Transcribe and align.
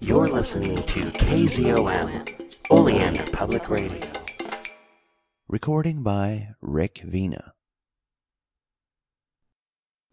You're 0.00 0.28
listening 0.28 0.76
to 0.76 1.00
KZOM, 1.10 2.70
Oleander 2.70 3.24
Public 3.32 3.68
Radio. 3.68 4.00
Recording 5.48 6.04
by 6.04 6.50
Rick 6.60 7.02
Vina. 7.04 7.52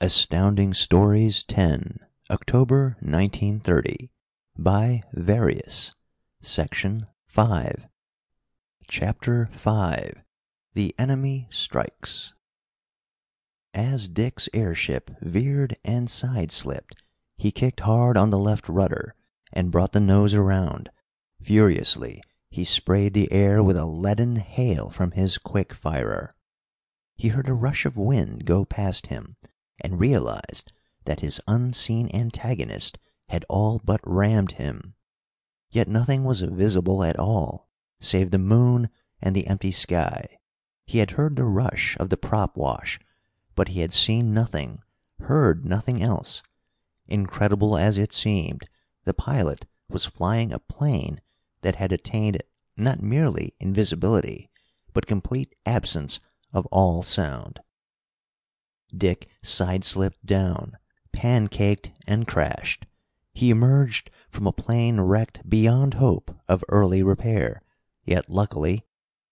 Astounding 0.02 0.74
Stories 0.74 1.44
10, 1.44 2.00
October 2.32 2.98
1930, 3.00 4.10
by 4.58 5.04
Various, 5.14 5.94
Section 6.42 7.06
5. 7.28 7.88
Chapter 8.88 9.48
5 9.52 10.16
The 10.74 10.96
Enemy 10.98 11.48
Strikes. 11.52 12.34
As 13.74 14.08
Dick's 14.08 14.50
airship 14.52 15.12
veered 15.22 15.78
and 15.86 16.10
side 16.10 16.52
slipped, 16.52 16.96
he 17.38 17.52
kicked 17.52 17.82
hard 17.82 18.18
on 18.18 18.32
the 18.32 18.40
left 18.40 18.68
rudder 18.68 19.15
and 19.56 19.72
brought 19.72 19.94
the 19.94 20.00
nose 20.00 20.34
around. 20.34 20.90
Furiously, 21.42 22.22
he 22.50 22.64
sprayed 22.64 23.14
the 23.14 23.32
air 23.32 23.64
with 23.64 23.78
a 23.78 23.86
leaden 23.86 24.36
hail 24.36 24.90
from 24.90 25.12
his 25.12 25.38
quick 25.38 25.74
firer. 25.74 26.36
He 27.16 27.30
heard 27.30 27.48
a 27.48 27.54
rush 27.54 27.86
of 27.86 27.98
wind 27.98 28.46
go 28.46 28.66
past 28.66 29.08
him, 29.08 29.38
and 29.80 30.00
realized 30.00 30.72
that 31.06 31.22
his 31.22 31.42
unseen 31.48 32.10
antagonist 32.14 32.98
had 33.30 33.46
all 33.50 33.82
but 33.84 34.02
rammed 34.04 34.54
him. 34.54 34.96
Yet 35.72 35.88
nothing 35.88 36.24
was 36.24 36.42
visible 36.42 37.04
at 37.04 37.18
all, 37.18 37.70
save 38.00 38.32
the 38.32 38.38
moon 38.38 38.90
and 39.22 39.36
the 39.36 39.48
empty 39.48 39.72
sky. 39.72 40.38
He 40.86 41.00
had 41.00 41.12
heard 41.12 41.36
the 41.36 41.46
rush 41.46 41.98
of 42.00 42.10
the 42.10 42.18
prop 42.18 42.58
wash, 42.58 43.00
but 43.56 43.70
he 43.70 43.80
had 43.80 43.94
seen 43.94 44.34
nothing, 44.34 44.80
heard 45.20 45.66
nothing 45.66 46.04
else. 46.04 46.44
Incredible 47.08 47.78
as 47.78 47.98
it 47.98 48.14
seemed, 48.14 48.66
the 49.06 49.14
pilot 49.14 49.66
was 49.90 50.06
flying 50.06 50.52
a 50.52 50.60
plane 50.60 51.22
that 51.62 51.76
had 51.76 51.92
attained 51.92 52.42
not 52.76 53.02
merely 53.02 53.54
invisibility, 53.60 54.50
but 54.94 55.08
complete 55.08 55.56
absence 55.66 56.20
of 56.52 56.66
all 56.68 57.04
sound. 57.04 57.60
Dick 58.96 59.28
sideslipped 59.42 60.26
down, 60.26 60.78
pancaked, 61.12 61.92
and 62.08 62.28
crashed. 62.28 62.86
He 63.34 63.50
emerged 63.50 64.10
from 64.30 64.48
a 64.48 64.52
plane 64.52 65.00
wrecked 65.00 65.48
beyond 65.50 65.96
hope 65.96 66.36
of 66.48 66.64
early 66.70 67.04
repair, 67.04 67.62
yet 68.06 68.30
luckily 68.30 68.86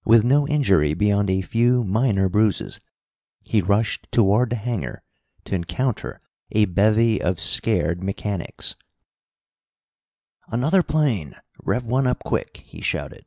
with 0.06 0.24
no 0.24 0.48
injury 0.48 0.94
beyond 0.94 1.30
a 1.30 1.42
few 1.42 1.84
minor 1.84 2.28
bruises. 2.28 2.80
He 3.42 3.62
rushed 3.62 4.12
toward 4.12 4.50
the 4.50 4.56
hangar 4.58 5.04
to 5.46 5.56
encounter 5.56 6.22
a 6.52 6.66
bevy 6.66 7.22
of 7.22 7.40
scared 7.40 8.04
mechanics. 8.04 8.76
"Another 10.50 10.84
plane! 10.84 11.36
Rev 11.64 11.86
one 11.86 12.06
up 12.06 12.24
quick!" 12.24 12.64
he 12.66 12.82
shouted. 12.82 13.26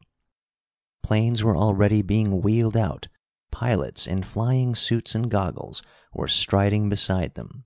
Planes 1.03 1.43
were 1.43 1.57
already 1.57 2.03
being 2.03 2.43
wheeled 2.43 2.77
out. 2.77 3.09
Pilots 3.51 4.07
in 4.07 4.23
flying 4.23 4.75
suits 4.75 5.15
and 5.15 5.31
goggles 5.31 5.83
were 6.13 6.29
striding 6.29 6.89
beside 6.91 7.35
them. 7.35 7.65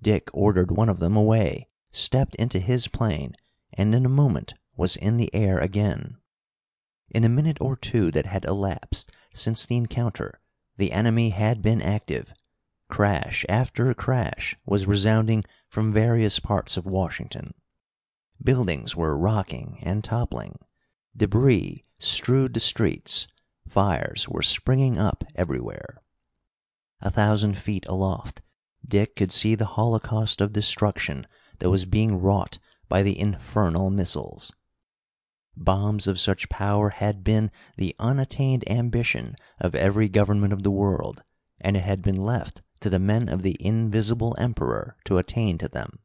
Dick 0.00 0.30
ordered 0.32 0.70
one 0.70 0.88
of 0.88 1.00
them 1.00 1.16
away, 1.16 1.68
stepped 1.90 2.34
into 2.36 2.60
his 2.60 2.88
plane, 2.88 3.34
and 3.74 3.94
in 3.94 4.06
a 4.06 4.08
moment 4.08 4.54
was 4.76 4.96
in 4.96 5.16
the 5.16 5.34
air 5.34 5.58
again. 5.58 6.16
In 7.10 7.22
the 7.22 7.28
minute 7.28 7.58
or 7.60 7.76
two 7.76 8.10
that 8.12 8.26
had 8.26 8.44
elapsed 8.44 9.10
since 9.34 9.66
the 9.66 9.76
encounter, 9.76 10.40
the 10.76 10.92
enemy 10.92 11.30
had 11.30 11.60
been 11.60 11.82
active. 11.82 12.32
Crash 12.88 13.44
after 13.48 13.92
crash 13.92 14.56
was 14.64 14.86
resounding 14.86 15.44
from 15.68 15.92
various 15.92 16.38
parts 16.38 16.76
of 16.76 16.86
Washington. 16.86 17.52
Buildings 18.42 18.94
were 18.96 19.18
rocking 19.18 19.78
and 19.82 20.02
toppling. 20.04 20.58
Debris 21.16 21.82
strewed 21.98 22.54
the 22.54 22.60
streets. 22.60 23.26
Fires 23.68 24.28
were 24.28 24.42
springing 24.42 24.98
up 24.98 25.24
everywhere. 25.34 26.00
A 27.00 27.10
thousand 27.10 27.58
feet 27.58 27.86
aloft, 27.88 28.42
Dick 28.86 29.16
could 29.16 29.32
see 29.32 29.54
the 29.54 29.66
holocaust 29.76 30.40
of 30.40 30.52
destruction 30.52 31.26
that 31.58 31.70
was 31.70 31.84
being 31.84 32.20
wrought 32.20 32.58
by 32.88 33.02
the 33.02 33.18
infernal 33.18 33.90
missiles. 33.90 34.52
Bombs 35.56 36.06
of 36.06 36.20
such 36.20 36.48
power 36.48 36.90
had 36.90 37.24
been 37.24 37.50
the 37.76 37.94
unattained 37.98 38.68
ambition 38.70 39.34
of 39.60 39.74
every 39.74 40.08
government 40.08 40.52
of 40.52 40.62
the 40.62 40.70
world, 40.70 41.22
and 41.60 41.76
it 41.76 41.82
had 41.82 42.02
been 42.02 42.16
left 42.16 42.62
to 42.80 42.88
the 42.88 43.00
men 43.00 43.28
of 43.28 43.42
the 43.42 43.56
Invisible 43.58 44.36
Emperor 44.38 44.96
to 45.04 45.18
attain 45.18 45.58
to 45.58 45.68
them. 45.68 45.98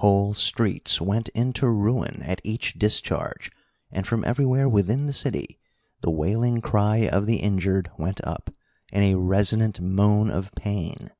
Whole 0.00 0.34
streets 0.34 1.00
went 1.00 1.30
into 1.30 1.66
ruin 1.70 2.20
at 2.22 2.42
each 2.44 2.74
discharge, 2.78 3.50
and 3.90 4.06
from 4.06 4.26
everywhere 4.26 4.68
within 4.68 5.06
the 5.06 5.12
city 5.14 5.58
the 6.02 6.10
wailing 6.10 6.60
cry 6.60 7.08
of 7.08 7.24
the 7.24 7.36
injured 7.36 7.90
went 7.96 8.20
up 8.22 8.54
in 8.92 9.02
a 9.02 9.14
resonant 9.14 9.80
moan 9.80 10.30
of 10.30 10.54
pain. 10.54 11.12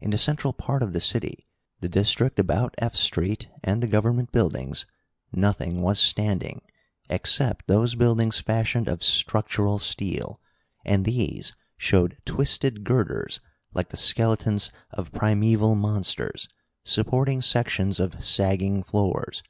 In 0.00 0.10
the 0.10 0.18
central 0.18 0.52
part 0.52 0.84
of 0.84 0.92
the 0.92 1.00
city, 1.00 1.48
the 1.80 1.88
district 1.88 2.38
about 2.38 2.76
F 2.78 2.94
Street 2.94 3.48
and 3.64 3.82
the 3.82 3.88
government 3.88 4.30
buildings, 4.30 4.86
nothing 5.32 5.82
was 5.82 5.98
standing, 5.98 6.62
except 7.08 7.66
those 7.66 7.96
buildings 7.96 8.38
fashioned 8.38 8.86
of 8.86 9.02
structural 9.02 9.80
steel, 9.80 10.40
and 10.84 11.04
these 11.04 11.56
showed 11.76 12.18
twisted 12.24 12.84
girders 12.84 13.40
like 13.74 13.88
the 13.88 13.96
skeletons 13.96 14.70
of 14.92 15.10
primeval 15.10 15.74
monsters, 15.74 16.48
supporting 16.84 17.40
sections 17.40 18.00
of 18.00 18.22
sagging 18.22 18.82
floors. 18.82 19.42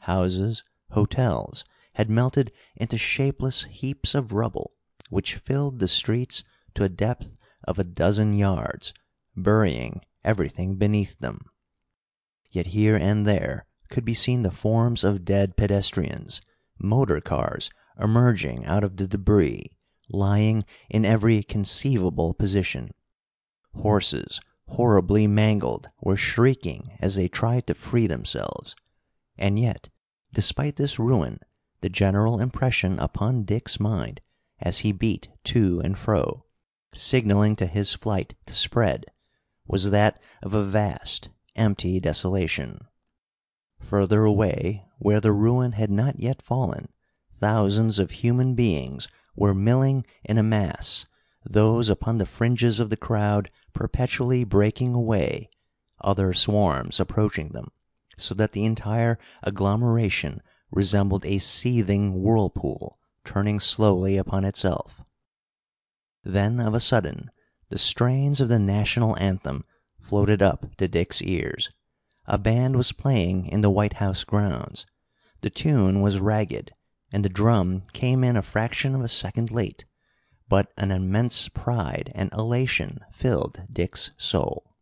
Houses, 0.00 0.62
hotels, 0.90 1.64
had 1.94 2.08
melted 2.08 2.52
into 2.76 2.96
shapeless 2.96 3.64
heaps 3.64 4.14
of 4.14 4.32
rubble, 4.32 4.72
which 5.08 5.36
filled 5.36 5.78
the 5.78 5.88
streets 5.88 6.44
to 6.74 6.84
a 6.84 6.88
depth 6.88 7.32
of 7.64 7.78
a 7.78 7.84
dozen 7.84 8.32
yards, 8.32 8.94
burying 9.36 10.00
everything 10.24 10.76
beneath 10.76 11.18
them. 11.18 11.40
Yet 12.52 12.68
here 12.68 12.96
and 12.96 13.26
there 13.26 13.66
could 13.88 14.04
be 14.04 14.14
seen 14.14 14.42
the 14.42 14.50
forms 14.50 15.04
of 15.04 15.24
dead 15.24 15.56
pedestrians, 15.56 16.40
motor 16.78 17.20
cars 17.20 17.70
emerging 18.00 18.64
out 18.64 18.84
of 18.84 18.96
the 18.96 19.06
debris, 19.06 19.66
lying 20.08 20.64
in 20.88 21.04
every 21.04 21.42
conceivable 21.42 22.34
position. 22.34 22.90
Horses, 23.74 24.40
horribly 24.70 25.26
mangled, 25.26 25.88
were 26.00 26.16
shrieking 26.16 26.96
as 27.00 27.16
they 27.16 27.28
tried 27.28 27.66
to 27.66 27.74
free 27.74 28.06
themselves. 28.06 28.76
And 29.36 29.58
yet, 29.58 29.88
despite 30.32 30.76
this 30.76 30.98
ruin, 30.98 31.40
the 31.80 31.88
general 31.88 32.40
impression 32.40 32.98
upon 32.98 33.44
Dick's 33.44 33.80
mind, 33.80 34.20
as 34.60 34.78
he 34.78 34.92
beat 34.92 35.28
to 35.44 35.80
and 35.80 35.98
fro, 35.98 36.42
signaling 36.94 37.56
to 37.56 37.66
his 37.66 37.92
flight 37.94 38.34
to 38.46 38.54
spread, 38.54 39.06
was 39.66 39.90
that 39.90 40.20
of 40.42 40.54
a 40.54 40.62
vast, 40.62 41.30
empty 41.56 41.98
desolation. 42.00 42.80
Further 43.80 44.24
away, 44.24 44.84
where 44.98 45.20
the 45.20 45.32
ruin 45.32 45.72
had 45.72 45.90
not 45.90 46.20
yet 46.20 46.42
fallen, 46.42 46.88
thousands 47.32 47.98
of 47.98 48.10
human 48.10 48.54
beings 48.54 49.08
were 49.34 49.54
milling 49.54 50.04
in 50.24 50.38
a 50.38 50.42
mass, 50.42 51.06
those 51.44 51.88
upon 51.88 52.18
the 52.18 52.26
fringes 52.26 52.80
of 52.80 52.90
the 52.90 52.96
crowd 52.96 53.50
perpetually 53.72 54.44
breaking 54.44 54.94
away, 54.94 55.48
other 56.00 56.32
swarms 56.32 57.00
approaching 57.00 57.48
them, 57.48 57.70
so 58.16 58.34
that 58.34 58.52
the 58.52 58.64
entire 58.64 59.18
agglomeration 59.42 60.42
resembled 60.70 61.24
a 61.24 61.38
seething 61.38 62.22
whirlpool 62.22 62.98
turning 63.24 63.60
slowly 63.60 64.16
upon 64.16 64.44
itself. 64.44 65.02
Then, 66.22 66.60
of 66.60 66.74
a 66.74 66.80
sudden, 66.80 67.30
the 67.68 67.78
strains 67.78 68.40
of 68.40 68.48
the 68.48 68.58
national 68.58 69.18
anthem 69.18 69.64
floated 70.00 70.42
up 70.42 70.76
to 70.76 70.88
Dick's 70.88 71.22
ears. 71.22 71.70
A 72.26 72.38
band 72.38 72.76
was 72.76 72.92
playing 72.92 73.46
in 73.46 73.60
the 73.60 73.70
White 73.70 73.94
House 73.94 74.24
grounds. 74.24 74.86
The 75.40 75.50
tune 75.50 76.00
was 76.00 76.20
ragged, 76.20 76.72
and 77.12 77.24
the 77.24 77.28
drum 77.28 77.84
came 77.92 78.22
in 78.22 78.36
a 78.36 78.42
fraction 78.42 78.94
of 78.94 79.00
a 79.00 79.08
second 79.08 79.50
late, 79.50 79.84
but 80.50 80.72
an 80.76 80.90
immense 80.90 81.48
pride 81.48 82.10
and 82.12 82.28
elation 82.32 82.98
filled 83.12 83.62
Dick's 83.72 84.10
soul. 84.18 84.74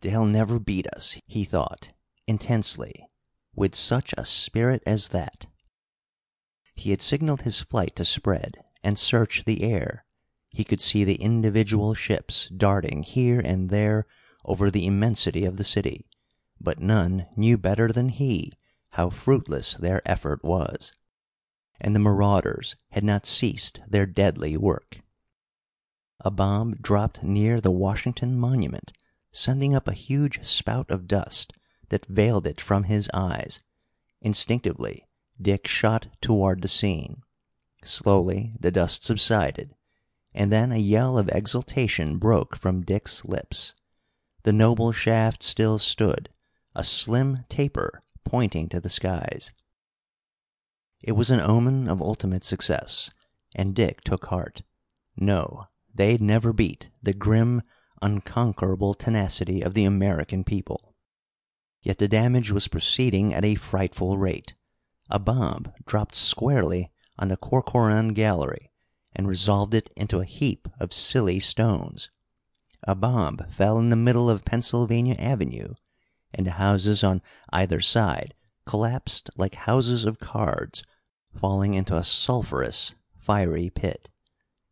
"They'll 0.00 0.26
never 0.26 0.58
beat 0.58 0.88
us," 0.88 1.20
he 1.24 1.44
thought, 1.44 1.92
intensely, 2.26 3.06
with 3.54 3.76
such 3.76 4.12
a 4.18 4.24
spirit 4.24 4.82
as 4.84 5.08
that. 5.08 5.46
He 6.74 6.90
had 6.90 7.00
signaled 7.00 7.42
his 7.42 7.60
flight 7.60 7.94
to 7.94 8.04
spread 8.04 8.58
and 8.82 8.98
search 8.98 9.44
the 9.44 9.62
air. 9.62 10.04
He 10.50 10.64
could 10.64 10.80
see 10.80 11.04
the 11.04 11.22
individual 11.22 11.94
ships 11.94 12.48
darting 12.48 13.04
here 13.04 13.38
and 13.38 13.70
there 13.70 14.04
over 14.44 14.68
the 14.68 14.84
immensity 14.84 15.44
of 15.44 15.58
the 15.58 15.64
city, 15.64 16.08
but 16.60 16.80
none 16.80 17.28
knew 17.36 17.56
better 17.56 17.92
than 17.92 18.08
he 18.08 18.52
how 18.90 19.10
fruitless 19.10 19.74
their 19.74 20.02
effort 20.04 20.42
was 20.42 20.92
and 21.80 21.94
the 21.94 22.00
marauders 22.00 22.76
had 22.90 23.04
not 23.04 23.26
ceased 23.26 23.80
their 23.88 24.06
deadly 24.06 24.56
work. 24.56 25.00
A 26.20 26.30
bomb 26.30 26.74
dropped 26.76 27.22
near 27.22 27.60
the 27.60 27.70
Washington 27.70 28.38
Monument, 28.38 28.92
sending 29.32 29.74
up 29.74 29.88
a 29.88 29.92
huge 29.92 30.44
spout 30.44 30.90
of 30.90 31.08
dust 31.08 31.52
that 31.88 32.06
veiled 32.06 32.46
it 32.46 32.60
from 32.60 32.84
his 32.84 33.10
eyes. 33.12 33.60
Instinctively 34.20 35.06
Dick 35.40 35.66
shot 35.66 36.06
toward 36.20 36.62
the 36.62 36.68
scene. 36.68 37.22
Slowly 37.82 38.54
the 38.58 38.70
dust 38.70 39.04
subsided, 39.04 39.74
and 40.34 40.52
then 40.52 40.72
a 40.72 40.78
yell 40.78 41.18
of 41.18 41.28
exultation 41.30 42.18
broke 42.18 42.56
from 42.56 42.82
Dick's 42.82 43.24
lips. 43.24 43.74
The 44.44 44.52
noble 44.52 44.92
shaft 44.92 45.42
still 45.42 45.78
stood, 45.78 46.28
a 46.74 46.84
slim 46.84 47.44
taper 47.48 48.00
pointing 48.24 48.68
to 48.70 48.80
the 48.80 48.88
skies. 48.88 49.52
It 51.06 51.12
was 51.12 51.30
an 51.30 51.38
omen 51.38 51.86
of 51.86 52.00
ultimate 52.00 52.44
success, 52.44 53.10
and 53.54 53.74
Dick 53.74 54.00
took 54.04 54.24
heart. 54.26 54.62
No, 55.18 55.66
they'd 55.94 56.22
never 56.22 56.54
beat 56.54 56.88
the 57.02 57.12
grim, 57.12 57.60
unconquerable 58.00 58.94
tenacity 58.94 59.60
of 59.60 59.74
the 59.74 59.84
American 59.84 60.44
people. 60.44 60.94
Yet 61.82 61.98
the 61.98 62.08
damage 62.08 62.50
was 62.50 62.68
proceeding 62.68 63.34
at 63.34 63.44
a 63.44 63.54
frightful 63.54 64.16
rate. 64.16 64.54
A 65.10 65.18
bomb 65.18 65.70
dropped 65.84 66.14
squarely 66.14 66.90
on 67.18 67.28
the 67.28 67.36
Corcoran 67.36 68.14
Gallery 68.14 68.70
and 69.14 69.28
resolved 69.28 69.74
it 69.74 69.90
into 69.94 70.20
a 70.20 70.24
heap 70.24 70.68
of 70.80 70.94
silly 70.94 71.38
stones. 71.38 72.08
A 72.84 72.94
bomb 72.94 73.36
fell 73.50 73.78
in 73.78 73.90
the 73.90 73.96
middle 73.96 74.30
of 74.30 74.46
Pennsylvania 74.46 75.16
Avenue, 75.18 75.74
and 76.32 76.46
the 76.46 76.52
houses 76.52 77.04
on 77.04 77.20
either 77.52 77.82
side 77.82 78.32
collapsed 78.64 79.28
like 79.36 79.54
houses 79.54 80.06
of 80.06 80.18
cards, 80.18 80.82
falling 81.34 81.74
into 81.74 81.96
a 81.96 82.04
sulphurous, 82.04 82.94
fiery 83.18 83.70
pit. 83.70 84.10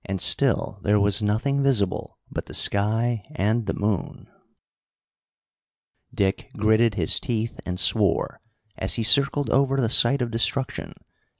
And 0.05 0.21
still 0.21 0.79
there 0.83 1.01
was 1.01 1.23
nothing 1.23 1.63
visible 1.63 2.19
but 2.31 2.47
the 2.47 2.55
sky 2.55 3.25
and 3.35 3.67
the 3.67 3.75
moon. 3.75 4.29
Dick 6.15 6.51
gritted 6.57 6.95
his 6.95 7.19
teeth 7.21 7.59
and 7.65 7.79
swore 7.79 8.41
as 8.77 8.95
he 8.95 9.03
circled 9.03 9.51
over 9.51 9.81
the 9.81 9.89
site 9.89 10.23
of 10.23 10.31
destruction, 10.31 10.95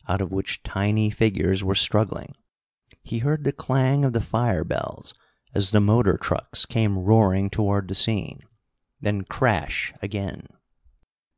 out 0.09 0.21
of 0.21 0.33
which 0.33 0.63
tiny 0.63 1.11
figures 1.11 1.65
were 1.65 1.75
struggling. 1.75 2.35
He 3.03 3.19
heard 3.19 3.45
the 3.45 3.53
clang 3.53 4.05
of 4.05 4.13
the 4.13 4.21
fire 4.21 4.65
bells 4.65 5.15
as 5.55 5.71
the 5.71 5.81
motor 5.81 6.17
trucks 6.17 6.67
came 6.67 6.99
roaring 6.99 7.51
toward 7.51 7.89
the 7.89 7.95
scene, 7.95 8.41
then 9.01 9.23
crash 9.23 9.93
again. 10.01 10.47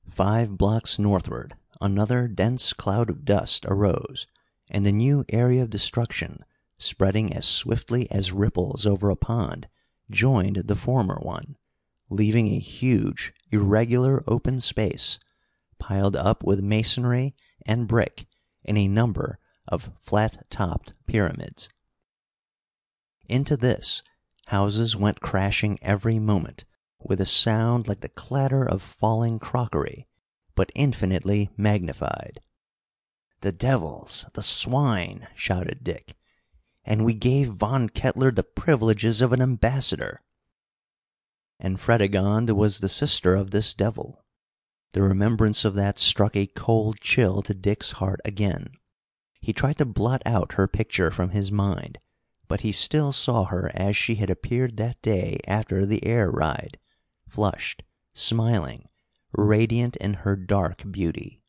Five 0.09 0.57
blocks 0.57 0.99
northward 0.99 1.55
another 1.81 2.29
dense 2.29 2.73
cloud 2.73 3.11
of 3.11 3.25
dust 3.25 3.65
arose, 3.67 4.27
and 4.71 4.85
the 4.85 4.93
new 4.93 5.25
area 5.29 5.63
of 5.63 5.71
destruction, 5.71 6.45
spreading 6.79 7.33
as 7.33 7.45
swiftly 7.45 8.11
as 8.11 8.33
ripples 8.33 8.87
over 8.87 9.11
a 9.11 9.17
pond, 9.17 9.69
joined 10.11 10.57
the 10.57 10.77
former 10.77 11.19
one, 11.23 11.57
leaving 12.11 12.49
a 12.49 12.59
huge, 12.59 13.33
irregular 13.51 14.23
open 14.27 14.61
space, 14.61 15.19
piled 15.79 16.17
up 16.17 16.43
with 16.45 16.61
masonry 16.61 17.35
and 17.67 17.89
brick 17.89 18.27
in 18.63 18.77
a 18.77 18.89
number 18.89 19.39
of 19.69 19.91
flat 20.01 20.45
topped 20.51 20.95
pyramids. 21.07 21.69
Into 23.29 23.57
this 23.57 24.03
houses 24.47 24.97
went 24.97 25.21
crashing 25.21 25.79
every 25.81 26.19
moment, 26.19 26.65
with 27.01 27.21
a 27.21 27.27
sound 27.27 27.89
like 27.89 28.01
the 28.01 28.09
clatter 28.09 28.65
of 28.65 28.83
falling 28.83 29.39
crockery, 29.39 30.07
but 30.55 30.71
infinitely 30.75 31.51
magnified. 31.57 32.41
"The 33.41 33.51
devils! 33.53 34.25
The 34.35 34.43
swine!" 34.43 35.27
shouted 35.35 35.83
Dick. 35.83 36.17
"And 36.85 37.05
we 37.05 37.15
gave 37.15 37.49
Von 37.49 37.89
Kettler 37.89 38.31
the 38.31 38.45
privileges 38.45 39.21
of 39.21 39.33
an 39.33 39.43
ambassador!" 39.43 40.23
And 41.59 41.81
Fredegonde 41.81 42.51
was 42.55 42.79
the 42.79 42.89
sister 42.89 43.35
of 43.35 43.51
this 43.51 43.75
devil. 43.75 44.25
The 44.93 45.03
remembrance 45.03 45.65
of 45.65 45.75
that 45.75 45.99
struck 45.99 46.37
a 46.37 46.47
cold 46.47 47.01
chill 47.01 47.43
to 47.43 47.55
Dick's 47.55 47.93
heart 47.93 48.21
again. 48.25 48.77
He 49.41 49.53
tried 49.53 49.79
to 49.79 49.85
blot 49.85 50.23
out 50.25 50.53
her 50.53 50.69
picture 50.69 51.11
from 51.11 51.31
his 51.31 51.51
mind, 51.51 51.99
but 52.47 52.61
he 52.61 52.71
still 52.71 53.11
saw 53.11 53.45
her 53.47 53.73
as 53.75 53.97
she 53.97 54.15
had 54.15 54.31
appeared 54.31 54.77
that 54.77 55.03
day 55.03 55.41
after 55.49 55.85
the 55.85 56.05
air 56.07 56.31
ride, 56.31 56.79
flushed, 57.27 57.83
smiling, 58.13 58.89
radiant 59.37 59.97
in 59.97 60.15
her 60.15 60.37
dark 60.37 60.85
beauty. 60.91 61.43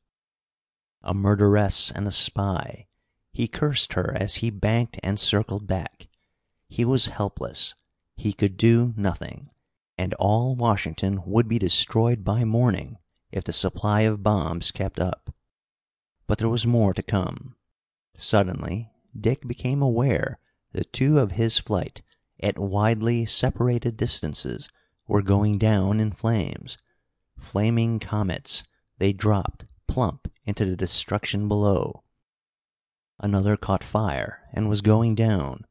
A 1.02 1.14
murderess 1.14 1.92
and 1.92 2.08
a 2.08 2.12
spy, 2.12 2.88
he 3.32 3.48
cursed 3.48 3.94
her 3.94 4.16
as 4.16 4.36
he 4.36 4.50
banked 4.50 5.00
and 5.04 5.20
circled 5.20 5.68
back. 5.68 6.08
He 6.68 6.84
was 6.84 7.08
helpless. 7.08 7.76
He 8.18 8.34
could 8.34 8.58
do 8.58 8.94
nothing, 8.96 9.52
and 9.98 10.14
all 10.16 10.56
Washington 10.56 11.22
would 11.26 11.48
be 11.48 11.60
destroyed 11.60 12.24
by 12.24 12.44
morning 12.44 12.98
if 13.32 13.44
the 13.44 13.52
supply 13.52 14.02
of 14.02 14.24
bombs 14.24 14.72
kept 14.72 15.00
up. 15.00 15.34
But 16.28 16.38
there 16.38 16.50
was 16.50 16.66
more 16.66 16.94
to 16.94 17.04
come. 17.04 17.56
Suddenly 18.18 18.90
Dick 19.20 19.48
became 19.48 19.82
aware 19.82 20.40
that 20.72 20.92
two 20.92 21.20
of 21.20 21.34
his 21.34 21.58
flight, 21.60 22.02
at 22.40 22.58
widely 22.58 23.26
separated 23.26 23.96
distances, 23.98 24.70
were 25.08 25.22
going 25.22 25.58
down 25.58 26.00
in 26.00 26.12
flames. 26.12 26.78
Flaming 27.46 28.00
comets, 28.00 28.64
they 28.98 29.14
dropped 29.14 29.66
plump 29.88 30.28
into 30.46 30.66
the 30.66 30.76
destruction 30.76 31.48
below. 31.48 32.04
Another 33.20 33.56
caught 33.56 33.84
fire 33.84 34.42
and 34.52 34.68
was 34.68 34.82
going 34.82 35.14
down. 35.14 35.64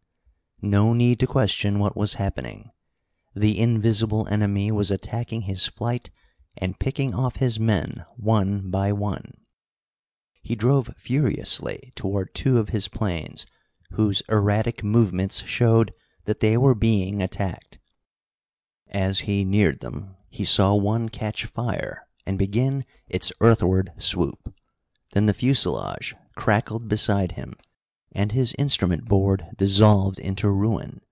No 0.63 0.93
need 0.93 1.19
to 1.19 1.27
question 1.27 1.81
what 1.81 1.97
was 1.97 2.15
happening. 2.15 2.71
The 3.35 3.59
invisible 3.59 4.27
enemy 4.29 4.71
was 4.71 4.93
attacking 4.93 5.43
his 5.43 5.67
flight 5.67 6.11
and 6.57 6.79
picking 6.79 7.13
off 7.13 7.37
his 7.37 7.59
men 7.59 8.05
one 8.17 8.71
by 8.71 8.93
one. 8.93 9.33
He 10.43 10.55
drove 10.55 10.95
furiously 10.97 11.93
toward 11.97 12.35
two 12.35 12.59
of 12.59 12.69
his 12.69 12.87
planes, 12.87 13.47
whose 13.91 14.23
erratic 14.29 14.85
movements 14.85 15.43
showed 15.43 15.93
that 16.25 16.39
they 16.39 16.57
were 16.57 16.77
being 16.77 17.21
attacked. 17.21 17.79
As 18.87 19.21
he 19.21 19.45
neared 19.45 19.81
them 19.81 20.17
he 20.35 20.45
saw 20.45 20.75
one 20.75 21.09
catch 21.09 21.45
fire 21.45 22.09
and 22.27 22.37
begin 22.37 22.85
its 23.07 23.31
earthward 23.41 23.93
swoop. 23.97 24.53
Then 25.13 25.27
the 25.27 25.33
fuselage 25.33 26.17
crackled 26.35 26.89
beside 26.89 27.33
him, 27.33 27.55
and 28.11 28.33
his 28.33 28.53
instrument 28.59 29.05
board 29.05 29.47
dissolved 29.57 30.19
into 30.19 30.51
ruin. 30.51 31.03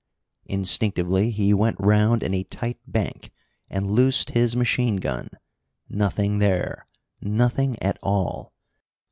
Instinctively 0.45 1.31
he 1.31 1.55
went 1.55 1.77
round 1.79 2.25
in 2.25 2.35
a 2.35 2.43
tight 2.43 2.79
bank 2.85 3.31
and 3.71 3.93
loosed 3.93 4.31
his 4.31 4.57
machine 4.57 4.97
gun. 4.97 5.29
Nothing 5.89 6.41
there. 6.41 6.89
Nothing 7.21 7.81
at 7.81 7.99
all. 8.03 8.53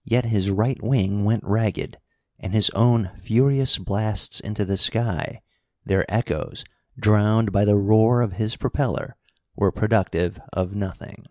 Yet 0.03 0.25
his 0.25 0.51
right 0.51 0.83
wing 0.83 1.25
went 1.25 1.45
ragged, 1.45 1.99
and 2.37 2.53
his 2.53 2.69
own 2.71 3.13
furious 3.23 3.79
blasts 3.79 4.41
into 4.41 4.65
the 4.65 4.77
sky, 4.77 5.41
their 5.85 6.05
echoes 6.13 6.65
drowned 6.99 7.53
by 7.53 7.65
the 7.65 7.77
roar 7.77 8.23
of 8.23 8.33
his 8.33 8.57
propeller, 8.57 9.15
were 9.61 9.71
productive 9.71 10.41
of 10.55 10.75
nothing. 10.75 11.27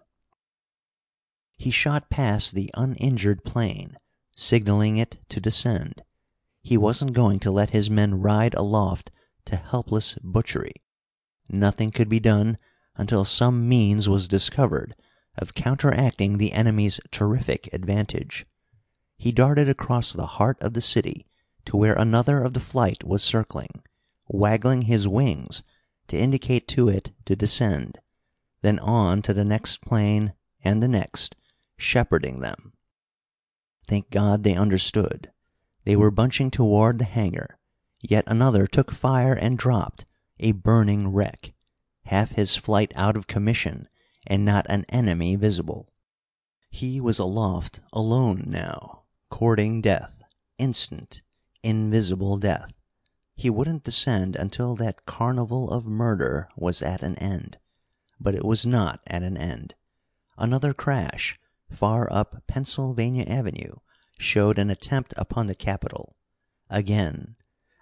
He 1.57 1.71
shot 1.71 2.11
past 2.11 2.53
the 2.53 2.69
uninjured 2.75 3.43
plane, 3.43 3.97
signaling 4.31 4.97
it 4.97 5.17
to 5.29 5.41
descend. 5.41 6.03
He 6.61 6.77
wasn't 6.77 7.13
going 7.13 7.39
to 7.39 7.51
let 7.51 7.71
his 7.71 7.89
men 7.89 8.21
ride 8.21 8.53
aloft 8.53 9.09
to 9.45 9.55
helpless 9.55 10.15
butchery. 10.23 10.75
Nothing 11.49 11.89
could 11.89 12.07
be 12.07 12.19
done 12.19 12.59
until 12.95 13.25
some 13.25 13.67
means 13.67 14.07
was 14.07 14.27
discovered 14.27 14.93
of 15.35 15.55
counteracting 15.55 16.37
the 16.37 16.53
enemy's 16.53 16.99
terrific 17.09 17.67
advantage. 17.73 18.45
He 19.17 19.31
darted 19.31 19.67
across 19.67 20.13
the 20.13 20.27
heart 20.37 20.61
of 20.61 20.75
the 20.75 20.81
city 20.81 21.25
to 21.65 21.75
where 21.75 21.95
another 21.95 22.43
of 22.43 22.53
the 22.53 22.59
flight 22.59 23.03
was 23.03 23.23
circling, 23.23 23.81
waggling 24.27 24.83
his 24.83 25.07
wings 25.07 25.63
to 26.09 26.17
indicate 26.17 26.67
to 26.67 26.89
it 26.89 27.11
to 27.25 27.35
descend 27.35 27.97
then 28.61 28.79
on 28.79 29.21
to 29.21 29.33
the 29.33 29.45
next 29.45 29.81
plane 29.81 30.33
and 30.63 30.83
the 30.83 30.87
next, 30.87 31.35
shepherding 31.77 32.41
them. 32.41 32.73
Thank 33.87 34.09
God 34.09 34.43
they 34.43 34.55
understood. 34.55 35.31
They 35.85 35.95
were 35.95 36.11
bunching 36.11 36.51
toward 36.51 36.99
the 36.99 37.05
hangar. 37.05 37.57
Yet 38.01 38.23
another 38.27 38.67
took 38.67 38.91
fire 38.91 39.33
and 39.33 39.57
dropped, 39.57 40.05
a 40.39 40.51
burning 40.51 41.09
wreck. 41.09 41.53
Half 42.05 42.31
his 42.31 42.55
flight 42.55 42.93
out 42.95 43.17
of 43.17 43.27
commission, 43.27 43.87
and 44.25 44.45
not 44.45 44.65
an 44.69 44.85
enemy 44.89 45.35
visible. 45.35 45.89
He 46.69 47.01
was 47.01 47.19
aloft 47.19 47.81
alone 47.91 48.43
now, 48.45 49.03
courting 49.29 49.81
death, 49.81 50.21
instant, 50.57 51.21
invisible 51.63 52.37
death. 52.37 52.73
He 53.35 53.49
wouldn't 53.49 53.83
descend 53.83 54.35
until 54.35 54.75
that 54.75 55.05
carnival 55.05 55.69
of 55.69 55.85
murder 55.85 56.49
was 56.55 56.81
at 56.81 57.01
an 57.01 57.15
end. 57.17 57.57
But 58.19 58.35
it 58.35 58.43
was 58.43 58.65
not 58.65 59.01
at 59.07 59.23
an 59.23 59.37
end. 59.37 59.75
Another 60.37 60.73
crash, 60.73 61.39
far 61.71 62.11
up 62.11 62.43
Pennsylvania 62.47 63.23
Avenue, 63.23 63.73
showed 64.17 64.59
an 64.59 64.69
attempt 64.69 65.13
upon 65.17 65.47
the 65.47 65.55
Capitol. 65.55 66.15
Again, 66.69 67.35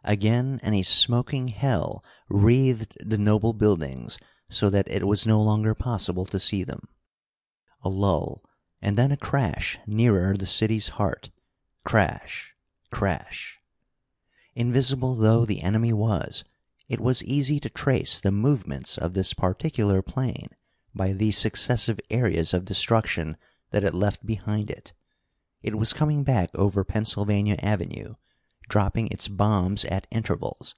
again, 0.04 0.60
and 0.62 0.76
a 0.76 0.84
smoking 0.84 1.50
hell 1.50 2.04
wreathed 2.30 2.98
the 3.00 3.18
noble 3.18 3.54
buildings 3.54 4.18
so 4.50 4.70
that 4.70 4.88
it 4.88 5.08
was 5.08 5.28
no 5.28 5.42
longer 5.42 5.74
possible 5.76 6.26
to 6.26 6.40
see 6.40 6.64
them. 6.64 6.88
A 7.82 7.90
lull, 7.90 8.44
and 8.82 8.98
then 8.98 9.12
a 9.12 9.18
crash 9.18 9.80
nearer 9.86 10.38
the 10.38 10.46
city's 10.46 10.90
heart. 10.90 11.30
Crash, 11.84 12.54
crash. 12.92 13.60
Invisible 14.56 15.16
though 15.16 15.46
the 15.46 15.62
enemy 15.62 15.94
was, 15.94 16.44
it 16.90 17.00
was 17.00 17.24
easy 17.24 17.60
to 17.60 17.70
trace 17.70 18.20
the 18.20 18.32
movements 18.32 18.98
of 18.98 19.14
this 19.14 19.34
particular 19.34 20.02
plane 20.02 20.50
by 20.96 21.12
the 21.12 21.32
successive 21.32 22.00
areas 22.10 22.54
of 22.54 22.66
destruction 22.66 23.36
that 23.72 23.84
it 23.84 23.94
left 23.94 24.26
behind 24.26 24.70
it. 24.70 24.94
It 25.62 25.76
was 25.76 25.92
coming 25.92 26.24
back 26.24 26.50
over 26.56 26.84
Pennsylvania 26.84 27.58
Avenue, 27.60 28.16
dropping 28.70 29.08
its 29.08 29.28
bombs 29.28 29.84
at 29.86 30.08
intervals. 30.12 30.76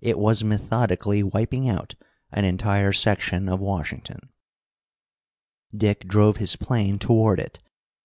It 0.00 0.18
was 0.18 0.42
methodically 0.42 1.22
wiping 1.22 1.68
out 1.68 1.94
an 2.32 2.44
entire 2.44 2.92
section 2.92 3.48
of 3.48 3.60
Washington. 3.60 4.30
Dick 5.76 6.06
drove 6.08 6.38
his 6.38 6.56
plane 6.56 6.98
toward 6.98 7.38
it. 7.40 7.58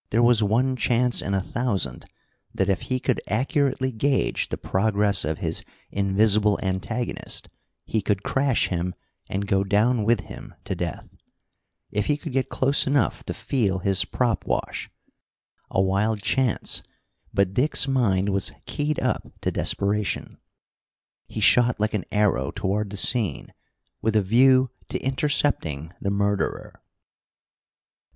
There 0.10 0.24
was 0.24 0.44
one 0.44 0.76
chance 0.76 1.22
in 1.22 1.34
a 1.34 1.42
thousand 1.42 2.06
that 2.54 2.70
if 2.70 2.84
he 2.84 3.00
could 3.00 3.22
accurately 3.28 3.92
gauge 3.92 4.50
the 4.50 4.58
progress 4.58 5.24
of 5.24 5.38
his 5.38 5.64
invisible 5.92 6.60
antagonist, 6.62 7.50
he 7.86 8.02
could 8.02 8.24
crash 8.24 8.68
him 8.68 8.94
and 9.30 9.48
go 9.48 9.64
down 9.64 10.04
with 10.04 10.22
him 10.22 10.54
to 10.66 10.76
death. 10.76 11.10
If 11.92 12.08
he 12.08 12.18
could 12.18 12.34
get 12.34 12.50
close 12.50 12.88
enough 12.88 13.24
to 13.26 13.34
feel 13.34 13.80
his 13.80 14.06
prop 14.06 14.46
wash. 14.46 14.90
A 15.70 15.82
wild 15.82 16.22
chance, 16.22 16.84
but 17.34 17.54
Dick's 17.54 17.88
mind 17.88 18.30
was 18.30 18.52
keyed 18.66 19.00
up 19.00 19.28
to 19.42 19.52
desperation. 19.52 20.38
He 21.28 21.40
shot 21.40 21.80
like 21.80 21.94
an 21.94 22.06
arrow 22.12 22.52
toward 22.52 22.90
the 22.90 22.98
scene, 22.98 23.54
with 24.02 24.16
a 24.16 24.22
view 24.22 24.70
to 24.90 25.00
intercepting 25.00 25.94
the 26.02 26.12
murderer. 26.12 26.82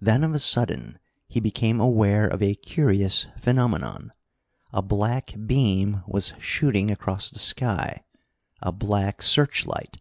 Then 0.02 0.24
of 0.24 0.34
a 0.34 0.40
sudden 0.40 1.00
he 1.28 1.40
became 1.40 1.80
aware 1.80 2.28
of 2.28 2.44
a 2.44 2.56
curious 2.56 3.28
phenomenon. 3.40 4.12
A 4.74 4.82
black 4.82 5.36
beam 5.46 6.04
was 6.08 6.34
shooting 6.40 6.90
across 6.90 7.30
the 7.30 7.40
sky, 7.40 8.04
a 8.62 8.72
black 8.72 9.22
searchlight. 9.22 9.98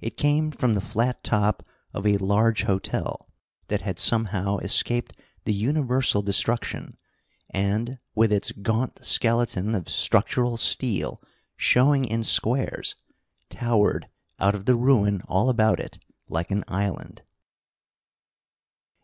It 0.00 0.16
came 0.16 0.50
from 0.50 0.74
the 0.74 0.80
flat 0.80 1.24
top 1.24 1.64
of 1.94 2.06
a 2.06 2.18
large 2.18 2.64
hotel 2.64 3.28
that 3.68 3.80
had 3.80 3.98
somehow 3.98 4.58
escaped 4.58 5.16
the 5.44 5.54
universal 5.54 6.22
destruction, 6.22 6.96
and, 7.50 7.98
with 8.14 8.32
its 8.32 8.52
gaunt 8.52 9.04
skeleton 9.04 9.74
of 9.74 9.88
structural 9.88 10.56
steel 10.56 11.22
showing 11.56 12.04
in 12.04 12.22
squares, 12.22 12.96
towered 13.48 14.08
out 14.38 14.54
of 14.54 14.66
the 14.66 14.76
ruin 14.76 15.22
all 15.26 15.48
about 15.48 15.80
it 15.80 15.98
like 16.28 16.50
an 16.50 16.64
island. 16.68 17.22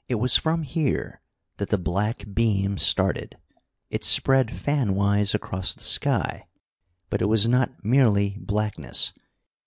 It 0.09 0.17
was 0.17 0.37
from 0.37 0.63
here 0.65 1.23
that 1.57 1.71
the 1.71 1.79
black 1.79 2.25
beam 2.35 2.77
started. 2.77 3.39
It 3.93 4.05
spread 4.05 4.47
fanwise 4.47 5.35
across 5.35 5.75
the 5.75 5.83
sky. 5.83 6.47
But 7.11 7.21
it 7.21 7.27
was 7.27 7.47
not 7.47 7.85
merely 7.85 8.39
blackness. 8.41 9.13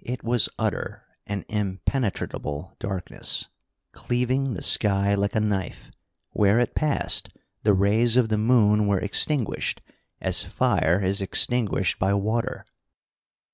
It 0.02 0.24
was 0.24 0.50
utter 0.58 1.04
and 1.28 1.46
impenetrable 1.48 2.76
darkness, 2.80 3.50
cleaving 3.92 4.56
the 4.56 4.64
sky 4.64 5.14
like 5.14 5.36
a 5.36 5.40
knife. 5.40 5.92
Where 6.32 6.58
it 6.58 6.74
passed, 6.74 7.30
the 7.62 7.76
rays 7.76 8.18
of 8.18 8.30
the 8.30 8.38
moon 8.40 8.88
were 8.88 8.98
extinguished 8.98 9.84
as 10.20 10.42
fire 10.42 11.00
is 11.00 11.22
extinguished 11.22 12.00
by 12.00 12.16
water. 12.16 12.66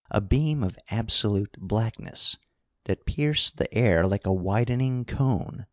A 0.09 0.21
beam 0.21 0.63
of 0.63 0.79
absolute 0.89 1.57
blackness 1.59 2.37
that 2.85 3.05
pierced 3.05 3.57
the 3.57 3.73
air 3.73 4.07
like 4.07 4.25
a 4.25 4.31
widening 4.31 5.03
cone, 5.03 5.65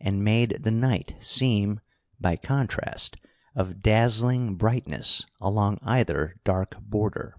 and 0.00 0.24
made 0.24 0.64
the 0.64 0.72
night 0.72 1.14
seem, 1.20 1.78
by 2.18 2.34
contrast, 2.34 3.16
of 3.54 3.82
dazzling 3.82 4.54
brightness 4.54 5.26
along 5.40 5.78
either 5.82 6.36
dark 6.44 6.76
border. 6.80 7.36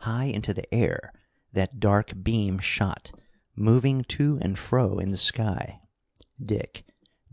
High 0.00 0.26
into 0.26 0.54
the 0.54 0.72
air 0.72 1.12
that 1.52 1.80
dark 1.80 2.12
beam 2.22 2.58
shot, 2.58 3.10
moving 3.56 4.04
to 4.04 4.38
and 4.40 4.58
fro 4.58 4.98
in 4.98 5.10
the 5.10 5.16
sky. 5.16 5.80
Dick, 6.42 6.84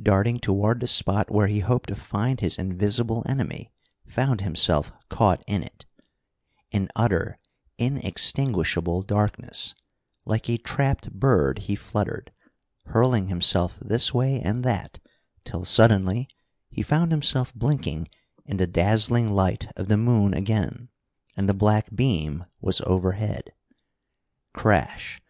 darting 0.01 0.39
toward 0.39 0.79
the 0.79 0.87
spot 0.87 1.31
where 1.31 1.47
he 1.47 1.59
hoped 1.59 1.89
to 1.89 1.95
find 1.95 2.39
his 2.39 2.57
invisible 2.57 3.23
enemy, 3.27 3.71
found 4.07 4.41
himself 4.41 4.91
caught 5.09 5.43
in 5.47 5.63
it. 5.63 5.85
In 6.71 6.89
utter, 6.95 7.37
inextinguishable 7.77 9.03
darkness, 9.03 9.75
like 10.25 10.49
a 10.49 10.57
trapped 10.57 11.11
bird 11.11 11.59
he 11.59 11.75
fluttered, 11.75 12.31
hurling 12.87 13.27
himself 13.27 13.77
this 13.79 14.13
way 14.13 14.41
and 14.41 14.63
that, 14.63 14.99
till 15.43 15.63
suddenly 15.63 16.27
he 16.75 16.81
found 16.81 17.09
himself 17.09 17.55
blinking 17.55 18.05
in 18.45 18.57
the 18.57 18.67
dazzling 18.67 19.31
light 19.31 19.65
of 19.77 19.87
the 19.87 19.95
moon 19.95 20.33
again, 20.33 20.89
and 21.37 21.47
the 21.47 21.53
black 21.53 21.87
beam 21.95 22.43
was 22.59 22.81
overhead. 22.81 23.53
Crash! 24.53 25.21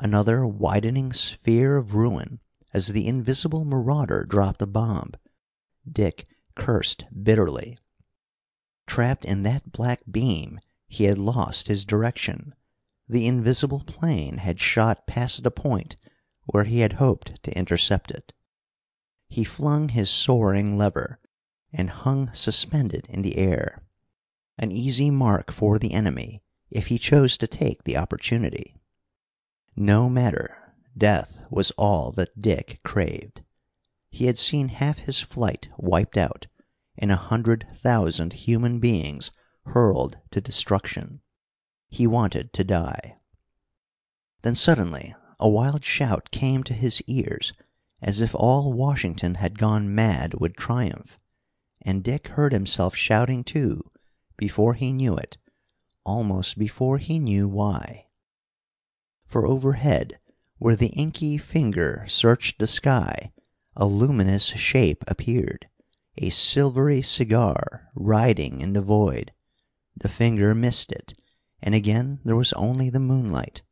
Another 0.00 0.44
widening 0.44 1.12
sphere 1.12 1.76
of 1.76 1.94
ruin 1.94 2.40
as 2.74 2.88
the 2.88 3.06
invisible 3.06 3.64
marauder 3.64 4.26
dropped 4.28 4.60
a 4.62 4.66
bomb. 4.66 5.12
Dick 5.88 6.26
cursed 6.56 7.04
bitterly. 7.22 7.78
Trapped 8.88 9.24
in 9.24 9.44
that 9.44 9.70
black 9.70 10.00
beam, 10.10 10.58
he 10.88 11.04
had 11.04 11.18
lost 11.18 11.68
his 11.68 11.84
direction. 11.84 12.52
The 13.08 13.28
invisible 13.28 13.84
plane 13.86 14.38
had 14.38 14.58
shot 14.58 15.06
past 15.06 15.44
the 15.44 15.52
point 15.52 15.94
where 16.46 16.64
he 16.64 16.80
had 16.80 16.94
hoped 16.94 17.40
to 17.44 17.56
intercept 17.56 18.10
it. 18.10 18.32
He 19.32 19.44
flung 19.44 19.90
his 19.90 20.10
soaring 20.10 20.76
lever, 20.76 21.20
and 21.72 21.88
hung 21.88 22.32
suspended 22.32 23.06
in 23.08 23.22
the 23.22 23.36
air. 23.38 23.80
An 24.58 24.72
easy 24.72 25.08
mark 25.08 25.52
for 25.52 25.78
the 25.78 25.92
enemy, 25.92 26.42
if 26.68 26.88
he 26.88 26.98
chose 26.98 27.38
to 27.38 27.46
take 27.46 27.84
the 27.84 27.96
opportunity. 27.96 28.74
No 29.76 30.10
matter, 30.10 30.74
death 30.98 31.44
was 31.48 31.70
all 31.78 32.10
that 32.12 32.42
Dick 32.42 32.80
craved. 32.82 33.42
He 34.10 34.26
had 34.26 34.36
seen 34.36 34.66
half 34.66 34.98
his 34.98 35.20
flight 35.20 35.68
wiped 35.78 36.18
out, 36.18 36.48
and 36.98 37.12
a 37.12 37.16
hundred 37.30 37.68
thousand 37.72 38.32
human 38.32 38.80
beings 38.80 39.30
hurled 39.64 40.18
to 40.32 40.40
destruction. 40.40 41.20
He 41.88 42.04
wanted 42.04 42.52
to 42.54 42.64
die. 42.64 43.16
Then 44.42 44.56
suddenly 44.56 45.14
a 45.38 45.48
wild 45.48 45.84
shout 45.84 46.32
came 46.32 46.64
to 46.64 46.74
his 46.74 47.00
ears 47.06 47.52
as 48.02 48.20
if 48.20 48.34
all 48.34 48.72
Washington 48.72 49.34
had 49.34 49.58
gone 49.58 49.94
mad 49.94 50.34
with 50.40 50.56
triumph, 50.56 51.18
and 51.82 52.02
Dick 52.02 52.28
heard 52.28 52.52
himself 52.52 52.94
shouting 52.96 53.44
too, 53.44 53.82
before 54.36 54.74
he 54.74 54.92
knew 54.92 55.16
it, 55.16 55.36
almost 56.04 56.58
before 56.58 56.96
he 56.98 57.18
knew 57.18 57.46
why. 57.46 58.06
For 59.26 59.46
overhead, 59.46 60.18
where 60.58 60.76
the 60.76 60.88
inky 60.88 61.36
finger 61.36 62.04
searched 62.08 62.58
the 62.58 62.66
sky, 62.66 63.32
a 63.76 63.86
luminous 63.86 64.46
shape 64.46 65.04
appeared, 65.06 65.68
a 66.16 66.30
silvery 66.30 67.02
cigar 67.02 67.88
riding 67.94 68.60
in 68.60 68.72
the 68.72 68.82
void. 68.82 69.32
The 69.96 70.08
finger 70.08 70.54
missed 70.54 70.90
it, 70.90 71.14
and 71.62 71.74
again 71.74 72.20
there 72.24 72.36
was 72.36 72.52
only 72.54 72.88
the 72.88 72.98
moonlight. 72.98 73.62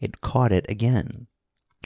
It 0.00 0.20
caught 0.20 0.52
it 0.52 0.66
again, 0.68 1.26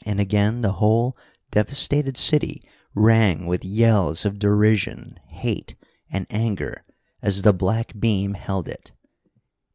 and 0.05 0.21
again 0.21 0.61
the 0.61 0.73
whole 0.73 1.17
devastated 1.51 2.17
city 2.17 2.63
rang 2.95 3.47
with 3.47 3.65
yells 3.65 4.25
of 4.25 4.39
derision, 4.39 5.19
hate, 5.29 5.75
and 6.11 6.27
anger 6.31 6.85
as 7.23 7.43
the 7.43 7.53
black 7.53 7.93
beam 7.99 8.35
held 8.35 8.69
it. 8.69 8.93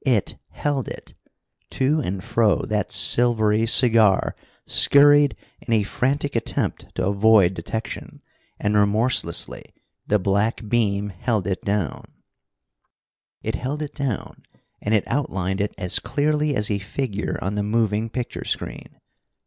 It 0.06 0.36
held 0.51 0.88
it. 0.88 1.13
To 1.72 2.00
and 2.01 2.24
fro 2.24 2.62
that 2.63 2.92
silvery 2.92 3.65
cigar 3.65 4.36
scurried 4.65 5.36
in 5.62 5.74
a 5.74 5.84
frantic 5.84 6.36
attempt 6.36 6.94
to 6.96 7.08
avoid 7.08 7.53
detection, 7.53 8.22
and 8.60 8.75
remorselessly 8.75 9.74
the 10.06 10.20
black 10.20 10.68
beam 10.68 11.10
held 11.10 11.48
it 11.48 11.63
down. 11.63 12.06
It 13.42 13.56
held 13.56 13.82
it 13.82 13.96
down, 13.96 14.44
and 14.82 14.94
it 14.94 15.03
outlined 15.08 15.62
it 15.62 15.74
as 15.77 16.00
clearly 16.00 16.56
as 16.56 16.70
a 16.70 16.80
figure 16.80 17.39
on 17.42 17.56
the 17.56 17.63
moving 17.63 18.10
picture 18.10 18.46
screen. 18.46 19.00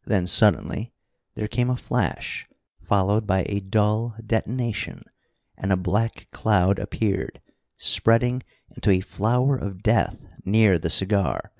Then 0.05 0.27
suddenly 0.27 0.91
there 1.37 1.47
came 1.47 1.69
a 1.69 1.75
flash, 1.75 2.47
followed 2.81 3.27
by 3.27 3.45
a 3.45 3.59
dull 3.59 4.15
detonation, 4.25 5.03
and 5.55 5.71
a 5.71 5.77
black 5.77 6.27
cloud 6.31 6.79
appeared, 6.79 7.39
spreading 7.77 8.41
into 8.75 8.89
a 8.89 8.99
flower 9.01 9.55
of 9.55 9.83
death 9.83 10.25
near 10.43 10.79
the 10.79 10.89
cigar, 10.89 11.51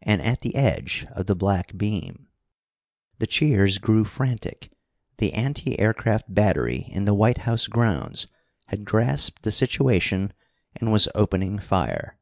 and 0.00 0.22
at 0.22 0.40
the 0.40 0.54
edge 0.54 1.06
of 1.12 1.26
the 1.26 1.36
black 1.36 1.76
beam. 1.76 2.28
The 3.18 3.26
cheers 3.26 3.76
grew 3.76 4.04
frantic. 4.04 4.70
The 5.18 5.34
anti 5.34 5.78
aircraft 5.78 6.34
battery 6.34 6.88
in 6.90 7.04
the 7.04 7.14
White 7.14 7.38
House 7.38 7.66
grounds 7.66 8.26
had 8.68 8.86
grasped 8.86 9.42
the 9.42 9.52
situation 9.52 10.32
and 10.74 10.90
was 10.90 11.08
opening 11.14 11.58
fire. 11.58 12.16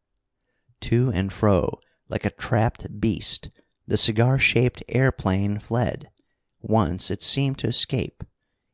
To 0.80 1.12
and 1.12 1.32
fro, 1.32 1.78
like 2.08 2.24
a 2.24 2.30
trapped 2.30 3.00
beast, 3.00 3.50
the 3.86 3.96
cigar 3.96 4.36
shaped 4.36 4.82
airplane 4.88 5.60
fled. 5.60 6.10
Once 6.66 7.10
it 7.10 7.20
seemed 7.20 7.58
to 7.58 7.66
escape. 7.66 8.24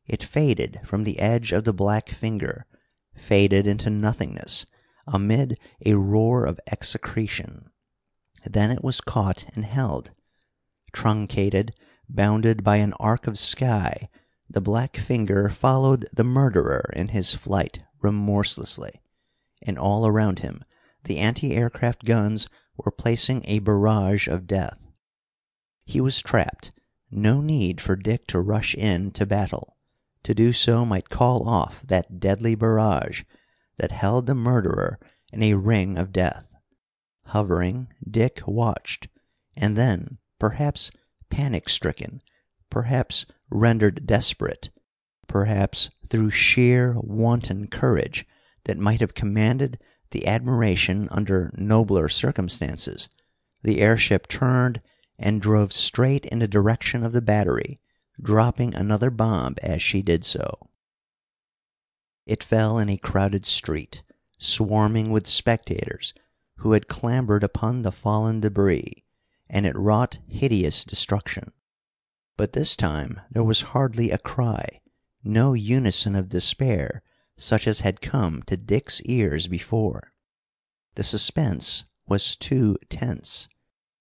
it 0.07 0.23
faded 0.23 0.79
from 0.85 1.03
the 1.03 1.19
edge 1.19 1.51
of 1.51 1.65
the 1.65 1.73
black 1.73 2.07
finger, 2.07 2.65
faded 3.13 3.67
into 3.67 3.89
nothingness 3.89 4.65
amid 5.07 5.59
a 5.85 5.93
roar 5.95 6.45
of 6.45 6.57
execretion. 6.71 7.69
Then 8.45 8.71
it 8.71 8.81
was 8.81 9.01
caught 9.01 9.43
and 9.55 9.65
held. 9.65 10.11
Truncated, 10.93 11.75
bounded 12.07 12.63
by 12.63 12.77
an 12.77 12.93
arc 12.93 13.27
of 13.27 13.37
sky, 13.37 14.07
the 14.49 14.61
black 14.61 14.95
finger 14.95 15.49
followed 15.49 16.07
the 16.13 16.23
murderer 16.23 16.89
in 16.95 17.09
his 17.09 17.33
flight 17.33 17.81
remorselessly, 18.01 19.01
and 19.61 19.77
all 19.77 20.07
around 20.07 20.39
him 20.39 20.63
the 21.03 21.17
anti 21.17 21.53
aircraft 21.53 22.05
guns 22.05 22.47
were 22.77 22.89
placing 22.89 23.43
a 23.43 23.59
barrage 23.59 24.29
of 24.29 24.47
death. 24.47 24.87
He 25.83 25.99
was 25.99 26.21
trapped; 26.21 26.71
no 27.11 27.41
need 27.41 27.81
for 27.81 27.95
Dick 27.95 28.25
to 28.27 28.39
rush 28.39 28.73
in 28.75 29.11
to 29.11 29.25
battle. 29.25 29.77
To 30.23 30.33
do 30.33 30.53
so 30.53 30.85
might 30.85 31.09
call 31.09 31.47
off 31.47 31.83
that 31.87 32.19
deadly 32.19 32.55
barrage 32.55 33.23
that 33.77 33.91
held 33.91 34.27
the 34.27 34.35
murderer 34.35 34.99
in 35.33 35.43
a 35.43 35.55
ring 35.55 35.97
of 35.97 36.13
death. 36.13 36.53
Hovering, 37.25 37.87
Dick 38.09 38.41
watched, 38.45 39.07
and 39.55 39.75
then, 39.75 40.17
perhaps 40.39 40.91
panic 41.29 41.69
stricken, 41.69 42.21
perhaps 42.69 43.25
rendered 43.49 44.05
desperate, 44.05 44.69
perhaps 45.27 45.89
through 46.07 46.29
sheer, 46.29 46.95
wanton 46.99 47.67
courage 47.67 48.25
that 48.65 48.77
might 48.77 48.99
have 48.99 49.13
commanded 49.13 49.79
the 50.11 50.27
admiration 50.27 51.07
under 51.09 51.51
nobler 51.55 52.09
circumstances, 52.09 53.07
the 53.63 53.79
airship 53.81 54.27
turned 54.27 54.81
and 55.21 55.39
drove 55.39 55.71
straight 55.71 56.25
in 56.25 56.39
the 56.39 56.47
direction 56.47 57.03
of 57.03 57.13
the 57.13 57.21
battery, 57.21 57.79
dropping 58.19 58.73
another 58.73 59.11
bomb 59.11 59.55
as 59.61 59.81
she 59.81 60.01
did 60.01 60.25
so. 60.25 60.67
It 62.25 62.43
fell 62.43 62.79
in 62.79 62.89
a 62.89 62.97
crowded 62.97 63.45
street, 63.45 64.03
swarming 64.39 65.11
with 65.11 65.27
spectators 65.27 66.13
who 66.57 66.71
had 66.73 66.87
clambered 66.87 67.43
upon 67.43 67.83
the 67.83 67.91
fallen 67.91 68.41
débris, 68.41 69.03
and 69.47 69.65
it 69.65 69.77
wrought 69.77 70.19
hideous 70.27 70.83
destruction. 70.83 71.51
But 72.35 72.53
this 72.53 72.75
time 72.75 73.21
there 73.29 73.43
was 73.43 73.61
hardly 73.61 74.09
a 74.09 74.17
cry, 74.17 74.81
no 75.23 75.53
unison 75.53 76.15
of 76.15 76.29
despair 76.29 77.03
such 77.37 77.67
as 77.67 77.81
had 77.81 78.01
come 78.01 78.41
to 78.43 78.57
Dick's 78.57 79.01
ears 79.01 79.47
before. 79.47 80.13
The 80.95 81.03
suspense 81.03 81.83
was 82.07 82.35
too 82.35 82.77
tense. 82.89 83.47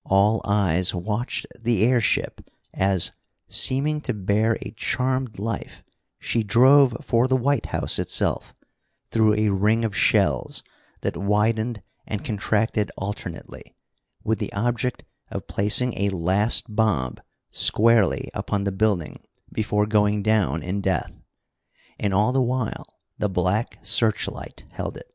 All 0.07 0.40
eyes 0.47 0.95
watched 0.95 1.47
the 1.61 1.85
airship 1.85 2.40
as, 2.73 3.12
seeming 3.50 4.00
to 4.00 4.14
bear 4.14 4.57
a 4.62 4.71
charmed 4.71 5.38
life, 5.38 5.85
she 6.19 6.42
drove 6.42 6.97
for 7.02 7.28
the 7.28 7.37
White 7.37 7.66
House 7.66 7.99
itself, 7.99 8.54
through 9.11 9.35
a 9.35 9.50
ring 9.50 9.85
of 9.85 9.95
shells 9.95 10.62
that 11.02 11.19
widened 11.19 11.83
and 12.07 12.25
contracted 12.25 12.90
alternately, 12.97 13.76
with 14.25 14.38
the 14.38 14.50
object 14.54 15.04
of 15.30 15.47
placing 15.47 15.92
a 15.99 16.09
last 16.09 16.75
bomb 16.75 17.16
squarely 17.50 18.30
upon 18.33 18.64
the 18.64 18.73
building 18.73 19.21
before 19.52 19.85
going 19.85 20.23
down 20.23 20.62
in 20.62 20.80
death. 20.80 21.12
And 21.99 22.14
all 22.14 22.33
the 22.33 22.40
while 22.40 22.87
the 23.19 23.28
black 23.28 23.78
searchlight 23.83 24.64
held 24.71 24.97
it. 24.97 25.12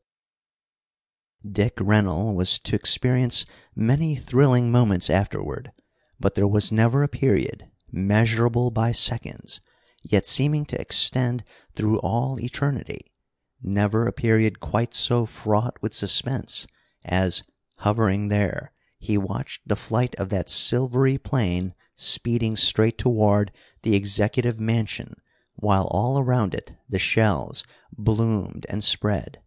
Dick 1.52 1.76
Rennell 1.80 2.34
was 2.34 2.58
to 2.58 2.76
experience 2.76 3.46
many 3.76 4.16
thrilling 4.16 4.72
moments 4.72 5.12
afterward, 5.12 5.72
but 6.20 6.34
there 6.34 6.48
was 6.48 6.72
never 6.72 7.04
a 7.04 7.08
period, 7.08 7.70
measurable 7.92 8.72
by 8.72 8.92
seconds, 8.92 9.62
yet 10.02 10.26
seeming 10.26 10.66
to 10.66 10.82
extend 10.82 11.44
through 11.76 12.00
all 12.00 12.40
eternity, 12.40 13.12
never 13.62 14.08
a 14.08 14.12
period 14.12 14.60
quite 14.60 14.96
so 14.96 15.28
fraught 15.28 15.78
with 15.84 15.94
suspense 15.94 16.66
as, 17.04 17.44
hovering 17.76 18.30
there, 18.30 18.72
he 18.98 19.16
watched 19.16 19.62
the 19.68 19.76
flight 19.76 20.16
of 20.16 20.30
that 20.30 20.50
silvery 20.50 21.20
plane 21.20 21.76
speeding 21.96 22.56
straight 22.56 22.98
toward 22.98 23.52
the 23.84 23.96
Executive 23.96 24.60
Mansion 24.60 25.14
while 25.54 25.86
all 25.92 26.18
around 26.18 26.56
it 26.56 26.74
the 26.90 26.98
shells 26.98 27.64
bloomed 27.96 28.66
and 28.68 28.84
spread. 28.84 29.40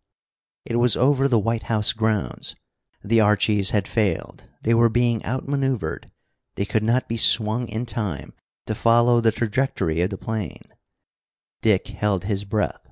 It 0.68 0.76
was 0.76 0.98
over 0.98 1.28
the 1.28 1.38
White 1.38 1.62
House 1.62 1.94
grounds. 1.94 2.54
The 3.02 3.22
Archies 3.22 3.70
had 3.70 3.88
failed. 3.88 4.44
They 4.60 4.74
were 4.74 4.90
being 4.90 5.24
outmaneuvered. 5.24 6.10
They 6.56 6.66
could 6.66 6.82
not 6.82 7.08
be 7.08 7.16
swung 7.16 7.68
in 7.68 7.86
time 7.86 8.34
to 8.66 8.74
follow 8.74 9.22
the 9.22 9.32
trajectory 9.32 10.02
of 10.02 10.10
the 10.10 10.18
plane. 10.18 10.64
Dick 11.62 11.88
held 11.88 12.24
his 12.24 12.44
breath. 12.44 12.86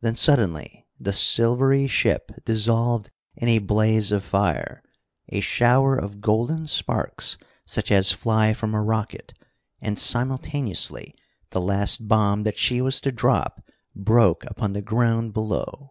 Then 0.00 0.14
suddenly 0.14 0.86
the 0.98 1.12
silvery 1.12 1.86
ship 1.86 2.42
dissolved 2.46 3.10
in 3.36 3.48
a 3.48 3.58
blaze 3.58 4.10
of 4.10 4.24
fire, 4.24 4.82
a 5.28 5.40
shower 5.40 5.94
of 5.96 6.22
golden 6.22 6.66
sparks 6.66 7.36
such 7.66 7.92
as 7.92 8.12
fly 8.12 8.54
from 8.54 8.74
a 8.74 8.82
rocket, 8.82 9.34
and 9.78 9.98
simultaneously 9.98 11.14
the 11.50 11.60
last 11.60 12.08
bomb 12.08 12.44
that 12.44 12.56
she 12.56 12.80
was 12.80 12.98
to 13.02 13.12
drop 13.12 13.62
broke 13.94 14.44
upon 14.46 14.72
the 14.72 14.80
ground 14.80 15.34
below. 15.34 15.90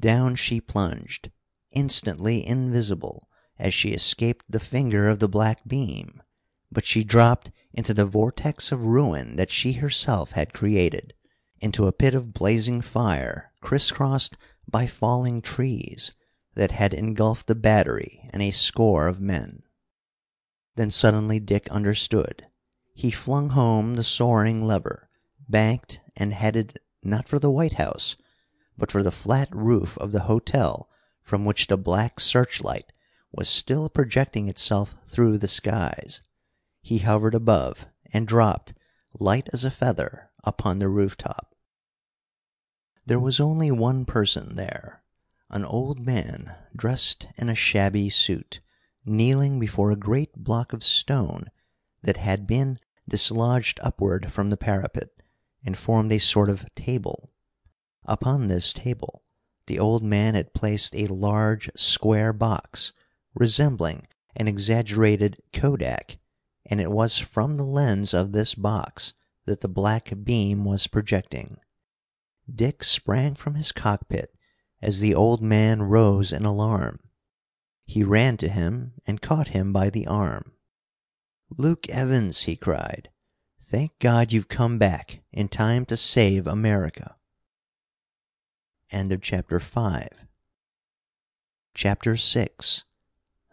Down 0.00 0.36
she 0.36 0.58
plunged, 0.58 1.30
instantly 1.70 2.46
invisible 2.46 3.28
as 3.58 3.74
she 3.74 3.90
escaped 3.90 4.46
the 4.48 4.58
finger 4.58 5.06
of 5.06 5.18
the 5.18 5.28
black 5.28 5.68
beam, 5.68 6.22
but 6.70 6.86
she 6.86 7.04
dropped 7.04 7.50
into 7.74 7.92
the 7.92 8.06
vortex 8.06 8.72
of 8.72 8.80
ruin 8.86 9.36
that 9.36 9.50
she 9.50 9.74
herself 9.74 10.32
had 10.32 10.54
created, 10.54 11.12
into 11.60 11.86
a 11.86 11.92
pit 11.92 12.14
of 12.14 12.32
blazing 12.32 12.80
fire 12.80 13.52
crisscrossed 13.60 14.34
by 14.66 14.86
falling 14.86 15.42
trees 15.42 16.14
that 16.54 16.70
had 16.70 16.94
engulfed 16.94 17.46
the 17.46 17.54
battery 17.54 18.30
and 18.32 18.42
a 18.42 18.50
score 18.50 19.06
of 19.06 19.20
men. 19.20 19.62
Then 20.76 20.88
suddenly 20.90 21.38
Dick 21.38 21.68
understood. 21.70 22.46
He 22.94 23.10
flung 23.10 23.50
home 23.50 23.96
the 23.96 24.04
soaring 24.04 24.64
lever, 24.64 25.10
banked, 25.50 26.00
and 26.16 26.32
headed, 26.32 26.78
not 27.02 27.28
for 27.28 27.38
the 27.38 27.50
White 27.50 27.74
House, 27.74 28.16
but 28.76 28.90
for 28.90 29.02
the 29.02 29.10
flat 29.10 29.48
roof 29.54 29.98
of 29.98 30.12
the 30.12 30.22
hotel 30.22 30.88
from 31.20 31.44
which 31.44 31.66
the 31.66 31.76
black 31.76 32.18
searchlight 32.18 32.92
was 33.30 33.48
still 33.48 33.88
projecting 33.88 34.48
itself 34.48 34.96
through 35.06 35.38
the 35.38 35.48
skies. 35.48 36.20
He 36.82 36.98
hovered 36.98 37.34
above, 37.34 37.86
and 38.12 38.26
dropped, 38.26 38.74
light 39.18 39.48
as 39.52 39.64
a 39.64 39.70
feather, 39.70 40.30
upon 40.44 40.78
the 40.78 40.88
rooftop. 40.88 41.54
There 43.06 43.20
was 43.20 43.40
only 43.40 43.70
one 43.70 44.04
person 44.04 44.56
there, 44.56 45.02
an 45.50 45.64
old 45.64 46.00
man 46.00 46.54
dressed 46.76 47.26
in 47.36 47.48
a 47.48 47.54
shabby 47.54 48.10
suit, 48.10 48.60
kneeling 49.04 49.58
before 49.58 49.90
a 49.90 49.96
great 49.96 50.34
block 50.34 50.72
of 50.72 50.84
stone 50.84 51.50
that 52.02 52.16
had 52.16 52.46
been 52.46 52.78
dislodged 53.08 53.80
upward 53.82 54.30
from 54.30 54.50
the 54.50 54.56
parapet, 54.56 55.10
and 55.64 55.76
formed 55.76 56.12
a 56.12 56.18
sort 56.18 56.50
of 56.50 56.66
table. 56.74 57.31
Upon 58.04 58.48
this 58.48 58.72
table 58.72 59.22
the 59.66 59.78
old 59.78 60.02
man 60.02 60.34
had 60.34 60.54
placed 60.54 60.92
a 60.96 61.06
large 61.06 61.70
square 61.76 62.32
box, 62.32 62.92
resembling 63.32 64.08
an 64.34 64.48
exaggerated 64.48 65.40
kodak, 65.52 66.18
and 66.66 66.80
it 66.80 66.90
was 66.90 67.18
from 67.18 67.56
the 67.56 67.64
lens 67.64 68.12
of 68.12 68.32
this 68.32 68.56
box 68.56 69.12
that 69.44 69.60
the 69.60 69.68
black 69.68 70.12
beam 70.24 70.64
was 70.64 70.88
projecting. 70.88 71.58
Dick 72.52 72.82
sprang 72.82 73.36
from 73.36 73.54
his 73.54 73.70
cockpit 73.70 74.34
as 74.80 74.98
the 74.98 75.14
old 75.14 75.40
man 75.40 75.82
rose 75.82 76.32
in 76.32 76.44
alarm. 76.44 76.98
He 77.84 78.02
ran 78.02 78.36
to 78.38 78.48
him 78.48 78.94
and 79.06 79.22
caught 79.22 79.48
him 79.48 79.72
by 79.72 79.90
the 79.90 80.08
arm. 80.08 80.54
"Luke 81.56 81.88
Evans!" 81.88 82.42
he 82.42 82.56
cried. 82.56 83.10
"Thank 83.60 83.96
God 84.00 84.32
you've 84.32 84.48
come 84.48 84.78
back 84.78 85.22
in 85.30 85.48
time 85.48 85.86
to 85.86 85.96
save 85.96 86.48
America!" 86.48 87.16
End 88.92 89.10
of 89.10 89.22
chapter 89.22 89.58
VI 89.58 90.10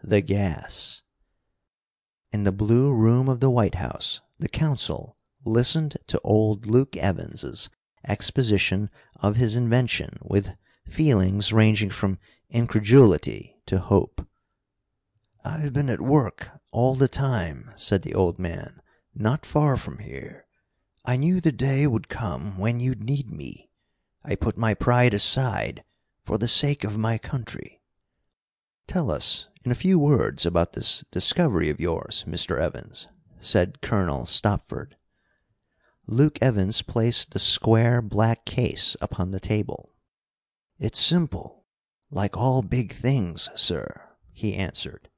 The 0.04 0.20
Gas 0.20 1.02
In 2.30 2.44
the 2.44 2.52
Blue 2.52 2.92
Room 2.92 3.26
of 3.26 3.40
the 3.40 3.48
White 3.48 3.76
House 3.76 4.20
the 4.38 4.50
Council 4.50 5.16
listened 5.46 5.96
to 6.08 6.20
old 6.22 6.66
Luke 6.66 6.94
Evans's 6.94 7.70
exposition 8.06 8.90
of 9.16 9.36
his 9.36 9.56
invention 9.56 10.18
with 10.20 10.50
feelings 10.86 11.54
ranging 11.54 11.88
from 11.88 12.18
incredulity 12.50 13.56
to 13.64 13.78
hope. 13.78 14.28
"I've 15.42 15.72
been 15.72 15.88
at 15.88 16.02
work 16.02 16.50
all 16.70 16.94
the 16.94 17.08
time," 17.08 17.72
said 17.76 18.02
the 18.02 18.14
old 18.14 18.38
man, 18.38 18.82
"not 19.14 19.46
far 19.46 19.78
from 19.78 20.00
here. 20.00 20.44
I 21.06 21.16
knew 21.16 21.40
the 21.40 21.50
day 21.50 21.86
would 21.86 22.10
come 22.10 22.58
when 22.58 22.78
you'd 22.78 23.02
need 23.02 23.30
me. 23.30 23.69
I 24.22 24.34
put 24.34 24.58
my 24.58 24.74
pride 24.74 25.14
aside 25.14 25.82
for 26.24 26.36
the 26.36 26.48
sake 26.48 26.84
of 26.84 26.98
my 26.98 27.16
country." 27.16 27.80
"Tell 28.86 29.10
us 29.10 29.48
in 29.64 29.72
a 29.72 29.74
few 29.74 29.98
words 29.98 30.44
about 30.44 30.74
this 30.74 31.04
discovery 31.10 31.70
of 31.70 31.80
yours, 31.80 32.24
Mr. 32.26 32.60
Evans," 32.60 33.08
said 33.40 33.80
Colonel 33.80 34.26
Stopford. 34.26 34.96
Luke 36.06 36.38
Evans 36.42 36.82
placed 36.82 37.30
the 37.30 37.38
square 37.38 38.02
black 38.02 38.44
case 38.44 38.96
upon 39.00 39.30
the 39.30 39.40
table. 39.40 39.94
"It's 40.78 40.98
simple, 40.98 41.64
like 42.10 42.36
all 42.36 42.62
big 42.62 42.92
things, 42.92 43.48
sir," 43.54 44.08
he 44.32 44.54
answered. 44.54 45.08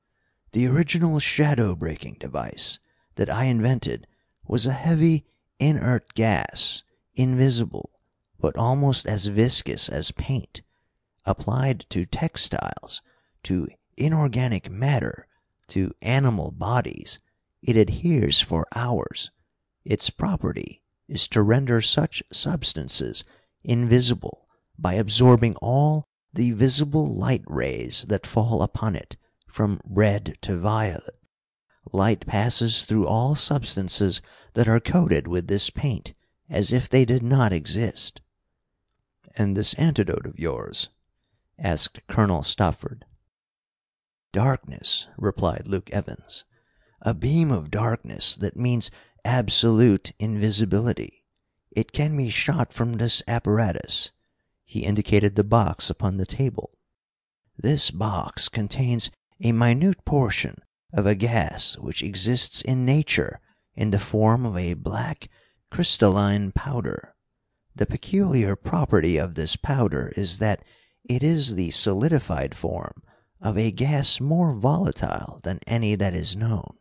"The 0.53 0.67
original 0.67 1.19
shadow 1.19 1.75
breaking 1.75 2.19
device 2.21 2.79
that 3.15 3.31
I 3.31 3.45
invented 3.45 4.07
was 4.47 4.67
a 4.67 4.73
heavy, 4.73 5.27
inert 5.59 6.15
gas, 6.15 6.83
invisible, 7.15 7.92
but 8.43 8.59
almost 8.59 9.07
as 9.07 9.27
viscous 9.27 9.89
as 9.89 10.11
paint. 10.11 10.63
Applied 11.25 11.79
to 11.89 12.05
textiles, 12.05 13.01
to 13.45 13.69
inorganic 13.97 14.69
matter, 14.69 15.29
to 15.69 15.93
animal 16.03 16.51
bodies, 16.51 17.21
it 17.63 17.77
adheres 17.77 18.41
for 18.41 18.67
hours. 18.75 19.31
Its 19.85 20.11
property 20.11 20.83
is 21.07 21.29
to 21.29 21.41
render 21.41 21.81
such 21.81 22.21
substances 22.33 23.23
invisible 23.63 24.49
by 24.77 24.95
absorbing 24.95 25.55
all 25.63 26.09
the 26.35 26.51
visible 26.51 27.15
light 27.15 27.45
rays 27.47 28.05
that 28.09 28.27
fall 28.27 28.61
upon 28.61 28.97
it, 28.97 29.17
from 29.47 29.81
red 29.85 30.37
to 30.41 30.59
violet. 30.59 31.17
Light 31.93 32.27
passes 32.27 32.87
through 32.87 33.07
all 33.07 33.37
substances 33.37 34.21
that 34.55 34.67
are 34.67 34.81
coated 34.81 35.29
with 35.29 35.47
this 35.47 35.71
paint 35.71 36.13
as 36.51 36.73
if 36.73 36.89
they 36.89 37.05
did 37.05 37.23
not 37.23 37.53
exist." 37.53 38.21
"And 39.35 39.57
this 39.57 39.73
antidote 39.75 40.27
of 40.27 40.39
yours?" 40.39 40.91
asked 41.59 42.07
Colonel 42.07 42.43
Stopford. 42.43 43.07
"Darkness," 44.31 45.07
replied 45.17 45.67
Luke 45.67 45.89
Evans. 45.91 46.45
"A 47.01 47.15
beam 47.15 47.51
of 47.51 47.71
darkness 47.71 48.37
that 48.37 48.59
means 48.59 48.91
absolute 49.25 50.13
invisibility. 50.19 51.25
It 51.71 51.93
can 51.93 52.15
be 52.15 52.29
shot 52.29 52.75
from 52.75 52.93
this 52.93 53.23
apparatus." 53.27 54.13
He 54.67 54.85
indicated 54.85 55.35
the 55.35 55.45
box 55.45 55.89
upon 55.89 56.19
the 56.19 56.27
table. 56.27 56.77
"This 57.57 57.91
box 57.91 58.51
contains 58.51 59.11
a 59.41 59.53
minute 59.53 60.05
portion 60.05 60.63
of 60.93 61.07
a 61.07 61.15
gas 61.15 61.79
which 61.79 62.03
exists 62.03 62.61
in 62.61 62.85
nature 62.85 63.41
in 63.75 63.93
the 63.93 63.99
form 63.99 64.45
of 64.45 64.59
a 64.59 64.75
black, 64.75 65.31
crystalline 65.71 66.53
powder. 66.53 67.12
The 67.75 67.87
peculiar 67.87 68.55
property 68.55 69.17
of 69.17 69.35
this 69.35 69.57
powder 69.57 70.13
is 70.17 70.39
that 70.41 70.63
it 71.05 71.23
is 71.23 71.55
the 71.55 71.71
solidified 71.71 72.55
form 72.55 73.03
of 73.41 73.57
a 73.57 73.71
gas 73.71 74.21
more 74.21 74.55
volatile 74.55 75.41
than 75.43 75.59
any 75.67 75.95
that 75.95 76.15
is 76.15 76.37
known. 76.37 76.77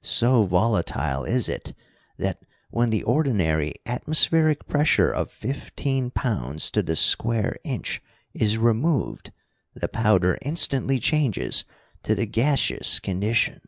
So 0.00 0.44
volatile 0.46 1.24
is 1.24 1.48
it 1.48 1.74
that 2.18 2.38
when 2.70 2.88
the 2.88 3.02
ordinary 3.02 3.74
atmospheric 3.84 4.66
pressure 4.66 5.10
of 5.10 5.30
fifteen 5.30 6.10
pounds 6.10 6.70
to 6.70 6.82
the 6.82 6.96
square 6.96 7.56
inch 7.62 8.02
is 8.32 8.56
removed, 8.56 9.30
the 9.74 9.88
powder 9.88 10.38
instantly 10.40 10.98
changes 10.98 11.66
to 12.04 12.14
the 12.14 12.26
gaseous 12.26 12.98
condition. 12.98 13.60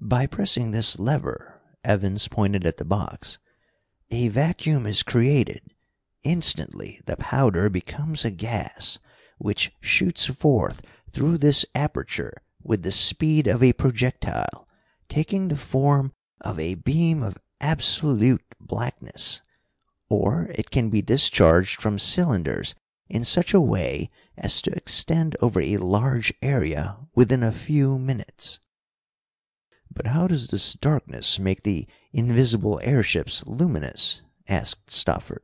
By 0.00 0.26
pressing 0.26 0.70
this 0.70 0.98
lever," 0.98 1.60
Evans 1.84 2.26
pointed 2.26 2.66
at 2.66 2.78
the 2.78 2.84
box, 2.86 3.38
"a 4.08 4.28
vacuum 4.28 4.86
is 4.86 5.02
created. 5.02 5.62
Instantly 6.22 7.00
the 7.06 7.16
powder 7.16 7.68
becomes 7.68 8.24
a 8.24 8.30
gas, 8.30 9.00
which 9.38 9.72
shoots 9.80 10.26
forth 10.26 10.80
through 11.10 11.36
this 11.36 11.64
aperture 11.74 12.40
with 12.62 12.84
the 12.84 12.92
speed 12.92 13.48
of 13.48 13.64
a 13.64 13.72
projectile, 13.72 14.68
taking 15.08 15.48
the 15.48 15.56
form 15.56 16.12
of 16.40 16.60
a 16.60 16.74
beam 16.76 17.20
of 17.22 17.36
absolute 17.60 18.44
blackness. 18.60 19.42
Or 20.08 20.52
it 20.54 20.70
can 20.70 20.88
be 20.88 21.02
discharged 21.02 21.80
from 21.80 21.98
cylinders 21.98 22.76
in 23.08 23.24
such 23.24 23.52
a 23.52 23.60
way 23.60 24.10
as 24.38 24.62
to 24.62 24.70
extend 24.76 25.36
over 25.40 25.60
a 25.60 25.78
large 25.78 26.32
area 26.42 26.96
within 27.14 27.42
a 27.42 27.50
few 27.50 27.98
minutes." 27.98 28.60
"But 29.94 30.08
how 30.08 30.26
does 30.26 30.48
this 30.48 30.74
darkness 30.74 31.38
make 31.38 31.62
the 31.62 31.86
invisible 32.12 32.80
airships 32.82 33.46
luminous?" 33.46 34.20
asked 34.48 34.90
Stopford. 34.90 35.42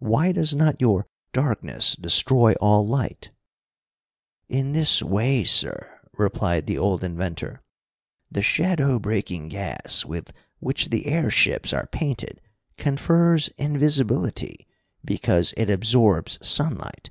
"Why 0.00 0.32
does 0.32 0.54
not 0.54 0.82
your 0.82 1.06
darkness 1.32 1.96
destroy 1.96 2.52
all 2.60 2.86
light?" 2.86 3.30
"In 4.50 4.74
this 4.74 5.02
way, 5.02 5.44
sir," 5.44 5.98
replied 6.18 6.66
the 6.66 6.76
old 6.76 7.02
inventor. 7.02 7.62
"The 8.30 8.42
shadow 8.42 8.98
breaking 8.98 9.48
gas 9.48 10.04
with 10.04 10.30
which 10.58 10.90
the 10.90 11.06
airships 11.06 11.72
are 11.72 11.86
painted 11.86 12.42
confers 12.76 13.48
invisibility, 13.56 14.68
because 15.02 15.54
it 15.56 15.70
absorbs 15.70 16.38
sunlight, 16.46 17.08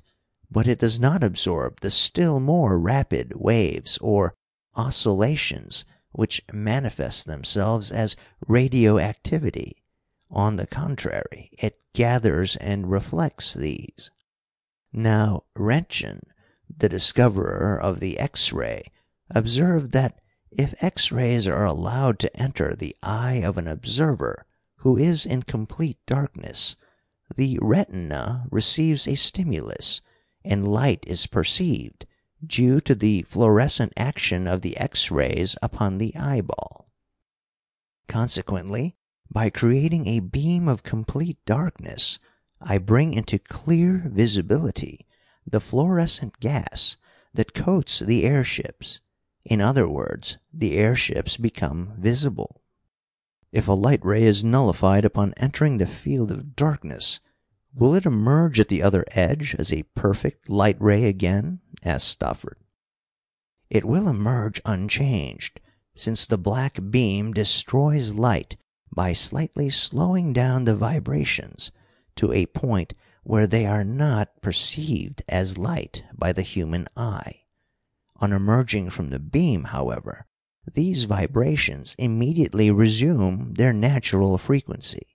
but 0.48 0.68
it 0.68 0.78
does 0.78 1.00
not 1.00 1.24
absorb 1.24 1.80
the 1.80 1.90
still 1.90 2.38
more 2.38 2.78
rapid 2.78 3.32
waves 3.34 3.98
or 3.98 4.36
oscillations 4.76 5.84
which 6.12 6.42
manifest 6.52 7.26
themselves 7.26 7.90
as 7.92 8.16
radioactivity. 8.46 9.82
On 10.30 10.56
the 10.56 10.66
contrary, 10.66 11.50
it 11.52 11.76
gathers 11.92 12.56
and 12.56 12.90
reflects 12.90 13.54
these. 13.54 14.10
Now 14.92 15.42
Roentgen 15.56 16.20
the 16.78 16.88
discoverer 16.88 17.80
of 17.80 17.98
the 17.98 18.18
X 18.18 18.52
ray, 18.52 18.90
observed 19.28 19.92
that 19.92 20.20
if 20.50 20.72
X 20.82 21.10
rays 21.10 21.48
are 21.48 21.64
allowed 21.64 22.18
to 22.20 22.36
enter 22.36 22.74
the 22.74 22.96
eye 23.02 23.42
of 23.44 23.58
an 23.58 23.66
observer 23.66 24.46
who 24.76 24.96
is 24.96 25.26
in 25.26 25.42
complete 25.42 25.98
darkness, 26.06 26.76
the 27.34 27.58
retina 27.60 28.46
receives 28.50 29.06
a 29.06 29.14
stimulus, 29.14 30.00
and 30.44 30.66
light 30.66 31.04
is 31.06 31.26
perceived, 31.26 32.06
due 32.44 32.80
to 32.80 32.94
the 32.94 33.22
fluorescent 33.22 33.92
action 33.96 34.46
of 34.46 34.62
the 34.62 34.76
X 34.76 35.10
rays 35.10 35.56
upon 35.62 35.98
the 35.98 36.14
eyeball. 36.16 36.88
Consequently, 38.08 38.96
by 39.30 39.50
creating 39.50 40.06
a 40.06 40.20
beam 40.20 40.66
of 40.66 40.82
complete 40.82 41.38
darkness, 41.44 42.18
I 42.60 42.78
bring 42.78 43.14
into 43.14 43.38
clear 43.38 44.02
visibility 44.06 45.06
the 45.46 45.60
fluorescent 45.60 46.40
gas 46.40 46.96
that 47.32 47.54
coats 47.54 48.00
the 48.00 48.24
airships. 48.24 49.00
In 49.44 49.60
other 49.60 49.88
words, 49.88 50.38
the 50.52 50.76
airships 50.76 51.36
become 51.36 51.94
visible." 51.96 52.62
"If 53.52 53.68
a 53.68 53.72
light 53.72 54.04
ray 54.04 54.24
is 54.24 54.44
nullified 54.44 55.04
upon 55.04 55.34
entering 55.36 55.78
the 55.78 55.86
field 55.86 56.30
of 56.30 56.56
darkness, 56.56 57.20
will 57.72 57.94
it 57.94 58.04
emerge 58.04 58.58
at 58.58 58.68
the 58.68 58.82
other 58.82 59.04
edge 59.12 59.54
as 59.56 59.72
a 59.72 59.84
perfect 59.94 60.48
light 60.48 60.76
ray 60.80 61.04
again?" 61.04 61.60
asked 61.84 62.08
Stopford. 62.08 62.56
"It 63.68 63.84
will 63.84 64.08
emerge 64.08 64.60
unchanged, 64.64 65.60
since 65.94 66.26
the 66.26 66.38
black 66.38 66.78
beam 66.90 67.32
destroys 67.32 68.12
light 68.14 68.56
by 68.92 69.12
slightly 69.12 69.70
slowing 69.70 70.32
down 70.32 70.64
the 70.64 70.74
vibrations 70.74 71.70
to 72.16 72.32
a 72.32 72.46
point 72.46 72.94
where 73.22 73.46
they 73.46 73.66
are 73.66 73.84
not 73.84 74.40
perceived 74.42 75.22
as 75.28 75.58
light 75.58 76.02
by 76.12 76.32
the 76.32 76.42
human 76.42 76.88
eye. 76.96 77.42
On 78.16 78.32
emerging 78.32 78.90
from 78.90 79.10
the 79.10 79.20
beam, 79.20 79.64
however, 79.64 80.26
these 80.74 81.04
vibrations 81.04 81.94
immediately 81.98 82.70
resume 82.70 83.54
their 83.54 83.72
natural 83.72 84.36
frequency. 84.38 85.06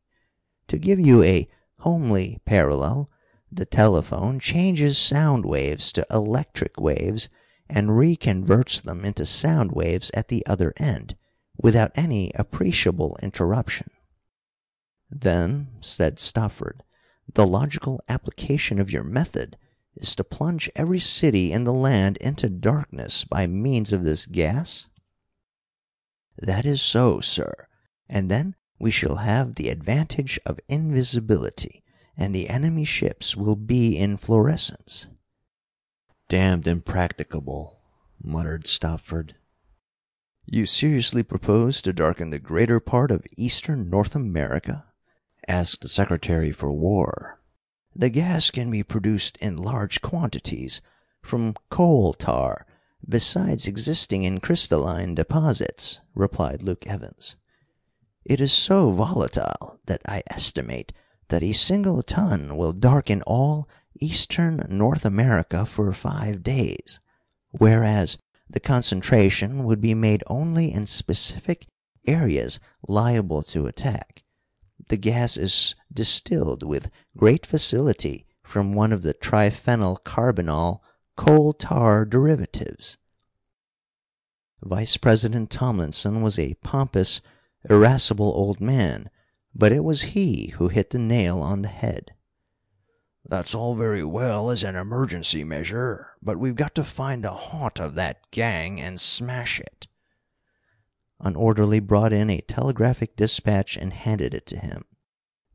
To 0.70 0.78
give 0.78 1.00
you 1.00 1.22
a 1.22 1.48
homely 1.80 2.40
parallel, 2.46 3.10
the 3.52 3.66
telephone 3.66 4.40
changes 4.40 4.98
sound 4.98 5.46
waves 5.46 5.92
to 5.94 6.06
electric 6.10 6.80
waves 6.80 7.30
and 7.70 7.90
reconverts 7.90 8.82
them 8.82 9.04
into 9.04 9.26
sound 9.26 9.72
waves 9.72 10.10
at 10.14 10.28
the 10.30 10.46
other 10.46 10.74
end, 10.78 11.16
without 11.62 11.92
any 11.96 12.32
appreciable 12.36 13.18
interruption." 13.22 13.90
"Then," 15.10 15.68
said 15.82 16.18
Stopford, 16.20 16.84
the 17.34 17.46
logical 17.46 18.00
application 18.08 18.80
of 18.80 18.92
your 18.92 19.04
method 19.04 19.58
is 19.96 20.16
to 20.16 20.24
plunge 20.24 20.70
every 20.76 21.00
city 21.00 21.52
in 21.52 21.64
the 21.64 21.74
land 21.74 22.18
into 22.18 22.50
darkness 22.50 23.24
by 23.26 23.48
means 23.48 23.92
of 23.94 24.04
this 24.04 24.26
gas?" 24.26 24.88
"That 26.38 26.66
is 26.66 26.82
so, 26.82 27.20
sir, 27.22 27.68
and 28.08 28.30
then 28.32 28.56
we 28.78 28.92
shall 28.92 29.16
have 29.18 29.56
the 29.56 29.70
advantage 29.70 30.38
of 30.46 30.60
invisibility, 30.68 31.82
and 32.18 32.36
the 32.36 32.50
enemy 32.50 32.84
ships 32.84 33.34
will 33.34 33.56
be 33.56 33.98
in 33.98 34.18
fluorescence." 34.18 35.08
"Damned 36.28 36.68
impracticable," 36.68 37.80
muttered 38.22 38.68
Stopford. 38.68 39.36
"You 40.46 40.66
seriously 40.66 41.24
propose 41.24 41.82
to 41.84 41.94
darken 41.94 42.32
the 42.32 42.40
greater 42.40 42.82
part 42.82 43.12
of 43.12 43.26
eastern 43.38 43.90
North 43.90 44.14
America?" 44.14 44.86
asked 45.48 45.80
the 45.80 45.88
Secretary 45.88 46.52
for 46.52 46.72
War. 46.72 47.40
"The 47.96 48.10
gas 48.10 48.52
can 48.52 48.70
be 48.70 48.84
produced 48.84 49.38
in 49.38 49.56
large 49.56 50.02
quantities 50.02 50.82
from 51.22 51.56
coal 51.70 52.14
tar, 52.14 52.68
besides 53.08 53.68
existing 53.68 54.24
in 54.24 54.42
crystalline 54.42 55.16
deposits," 55.16 56.02
replied 56.14 56.62
Luke 56.62 56.86
Evans. 56.86 57.38
It 58.26 58.42
is 58.42 58.52
so 58.52 58.92
volatile 58.92 59.80
that 59.86 60.02
I 60.08 60.24
estimate 60.32 60.92
that 61.28 61.44
a 61.44 61.54
single 61.54 62.02
ton 62.02 62.58
will 62.58 62.74
darken 62.74 63.22
all 63.22 63.70
eastern 64.00 64.66
North 64.68 65.06
America 65.06 65.64
for 65.64 65.94
five 65.94 66.42
days, 66.42 67.00
whereas 67.52 68.18
the 68.50 68.60
concentration 68.60 69.64
would 69.64 69.80
be 69.80 69.94
made 69.94 70.24
only 70.26 70.74
in 70.74 70.88
specific 70.88 71.68
areas 72.08 72.60
liable 72.88 73.44
to 73.44 73.68
attack. 73.68 74.24
The 74.88 74.98
gas 74.98 75.38
is 75.38 75.76
distilled 75.94 76.64
with 76.64 76.90
great 77.16 77.46
facility 77.46 78.26
from 78.44 78.74
one 78.74 78.92
of 78.92 79.04
the 79.04 79.14
triphenyl 79.14 80.04
carbinol 80.04 80.80
coal 81.16 81.54
tar 81.54 82.06
derivatives." 82.06 82.98
Vice 84.64 84.98
President 84.98 85.52
Tomlinson 85.52 86.24
was 86.24 86.40
a 86.40 86.56
pompous, 86.56 87.22
irascible 87.70 88.32
old 88.34 88.62
man, 88.62 89.10
but 89.54 89.72
it 89.72 89.84
was 89.84 90.02
he 90.14 90.48
who 90.58 90.68
hit 90.68 90.92
the 90.92 91.00
nail 91.00 91.40
on 91.40 91.62
the 91.62 91.68
head. 91.68 92.14
"That's 93.28 93.56
all 93.56 93.74
very 93.76 94.04
well 94.04 94.52
as 94.52 94.64
an 94.64 94.76
emergency 94.76 95.44
measure, 95.44 96.12
but 96.22 96.38
we've 96.38 96.56
got 96.56 96.76
to 96.76 96.84
find 96.84 97.24
the 97.24 97.32
haunt 97.32 97.80
of 97.80 97.96
that 97.96 98.30
gang 98.30 98.80
and 98.80 99.00
smash 99.00 99.60
it." 99.60 99.88
An 101.20 101.36
orderly 101.36 101.80
brought 101.80 102.14
in 102.14 102.30
a 102.30 102.42
telegraphic 102.42 103.16
dispatch 103.16 103.78
and 103.78 103.94
handed 103.94 104.34
it 104.34 104.46
to 104.48 104.60
him. 104.60 104.86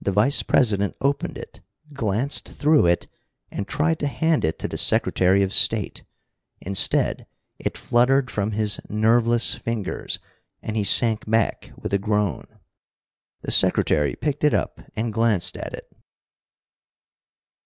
The 0.02 0.10
Vice 0.10 0.42
president 0.42 0.96
opened 1.00 1.38
it, 1.38 1.60
glanced 1.92 2.48
through 2.48 2.86
it, 2.86 3.06
and 3.52 3.68
tried 3.68 3.98
to 4.00 4.06
hand 4.08 4.44
it 4.44 4.58
to 4.58 4.68
the 4.68 4.76
Secretary 4.78 5.42
of 5.42 5.52
State. 5.52 6.02
Instead, 6.60 7.26
it 7.58 7.78
fluttered 7.78 8.30
from 8.30 8.52
his 8.52 8.80
nerveless 8.88 9.54
fingers, 9.54 10.18
and 10.62 10.76
he 10.76 10.84
sank 10.84 11.28
back 11.28 11.72
with 11.76 11.92
a 11.92 11.98
groan. 11.98 12.46
The 13.42 13.50
Secretary 13.50 14.14
picked 14.14 14.44
it 14.44 14.52
up 14.52 14.82
and 14.94 15.12
glanced 15.12 15.56
at 15.56 15.72
it. 15.72 15.90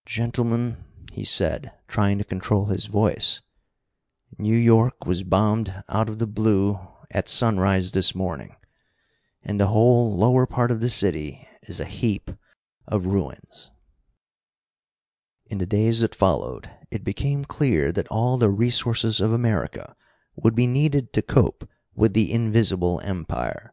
"Gentlemen," 0.06 0.84
he 1.12 1.24
said, 1.24 1.72
trying 1.88 2.18
to 2.18 2.24
control 2.24 2.66
his 2.66 2.86
voice, 2.86 3.40
"New 4.38 4.56
York 4.56 5.06
was 5.06 5.24
bombed 5.24 5.82
out 5.88 6.08
of 6.08 6.18
the 6.18 6.26
blue 6.26 6.78
at 7.10 7.28
sunrise 7.28 7.92
this 7.92 8.14
morning, 8.14 8.54
and 9.42 9.60
the 9.60 9.68
whole 9.68 10.16
lower 10.16 10.46
part 10.46 10.70
of 10.70 10.80
the 10.80 10.90
city 10.90 11.48
is 11.62 11.80
a 11.80 11.84
heap 11.84 12.30
of 12.86 13.06
ruins." 13.06 13.70
In 15.46 15.58
the 15.58 15.66
days 15.66 16.00
that 16.00 16.14
followed 16.14 16.70
it 16.90 17.04
became 17.04 17.44
clear 17.44 17.92
that 17.92 18.08
all 18.08 18.38
the 18.38 18.50
resources 18.50 19.20
of 19.20 19.32
America 19.32 19.96
would 20.36 20.54
be 20.54 20.66
needed 20.66 21.12
to 21.12 21.22
cope 21.22 21.68
with 21.94 22.14
the 22.14 22.32
Invisible 22.32 23.00
Empire. 23.04 23.72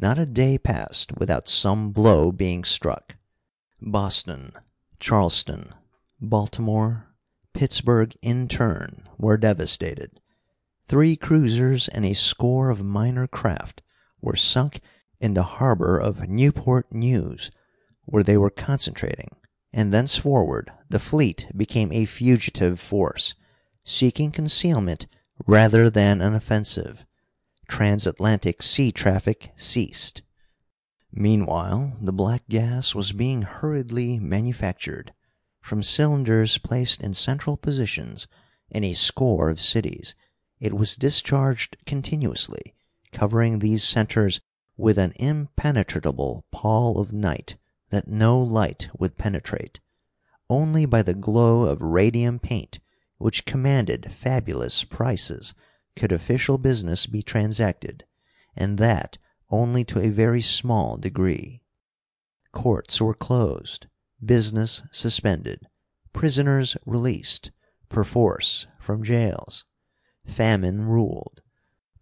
Not 0.00 0.18
a 0.18 0.26
day 0.26 0.58
passed 0.58 1.16
without 1.18 1.48
some 1.48 1.92
blow 1.92 2.32
being 2.32 2.64
struck. 2.64 3.16
Boston 3.82 4.52
Charleston, 5.00 5.72
Baltimore, 6.20 7.06
Pittsburgh 7.54 8.14
in 8.20 8.48
turn, 8.48 9.04
were 9.18 9.38
devastated. 9.38 10.20
Three 10.86 11.16
cruisers 11.16 11.88
and 11.88 12.04
a 12.04 12.12
score 12.14 12.68
of 12.68 12.82
minor 12.82 13.26
craft 13.26 13.80
were 14.20 14.36
sunk 14.36 14.80
in 15.20 15.34
the 15.34 15.42
harbor 15.42 15.98
of 15.98 16.28
Newport 16.28 16.92
News, 16.92 17.50
where 18.04 18.22
they 18.22 18.36
were 18.36 18.50
concentrating, 18.50 19.30
and 19.72 19.92
thenceforward 19.92 20.70
the 20.88 20.98
fleet 20.98 21.46
became 21.56 21.92
a 21.92 22.04
fugitive 22.04 22.78
force, 22.78 23.34
seeking 23.82 24.30
concealment 24.30 25.06
rather 25.46 25.88
than 25.88 26.20
an 26.20 26.34
offensive. 26.34 27.06
Transatlantic 27.70 28.62
sea 28.62 28.90
traffic 28.90 29.52
ceased. 29.54 30.22
Meanwhile 31.12 31.96
the 32.00 32.12
black 32.12 32.42
gas 32.48 32.96
was 32.96 33.12
being 33.12 33.42
hurriedly 33.42 34.18
manufactured. 34.18 35.14
From 35.62 35.84
cylinders 35.84 36.58
placed 36.58 37.00
in 37.00 37.14
central 37.14 37.56
positions 37.56 38.26
in 38.70 38.82
a 38.82 38.92
score 38.92 39.48
of 39.48 39.60
cities, 39.60 40.16
it 40.58 40.74
was 40.74 40.96
discharged 40.96 41.76
continuously, 41.86 42.74
covering 43.12 43.60
these 43.60 43.84
centers 43.84 44.40
with 44.76 44.98
an 44.98 45.12
impenetrable 45.16 46.44
pall 46.50 46.98
of 46.98 47.12
night 47.12 47.56
that 47.90 48.08
no 48.08 48.38
light 48.40 48.90
would 48.98 49.16
penetrate. 49.16 49.78
Only 50.50 50.86
by 50.86 51.02
the 51.02 51.14
glow 51.14 51.66
of 51.66 51.80
radium 51.80 52.40
paint, 52.40 52.80
which 53.18 53.46
commanded 53.46 54.10
fabulous 54.10 54.82
prices, 54.82 55.54
could 55.96 56.12
official 56.12 56.58
business 56.58 57.06
be 57.06 57.22
transacted, 57.22 58.04
and 58.56 58.78
that 58.78 59.18
only 59.50 59.84
to 59.84 59.98
a 59.98 60.10
very 60.10 60.40
small 60.40 60.96
degree. 60.96 61.62
Courts 62.52 63.00
were 63.00 63.14
closed, 63.14 63.86
business 64.24 64.82
suspended, 64.92 65.66
prisoners 66.12 66.76
released, 66.86 67.50
perforce, 67.88 68.66
from 68.78 69.02
jails. 69.02 69.64
Famine 70.24 70.82
ruled. 70.82 71.42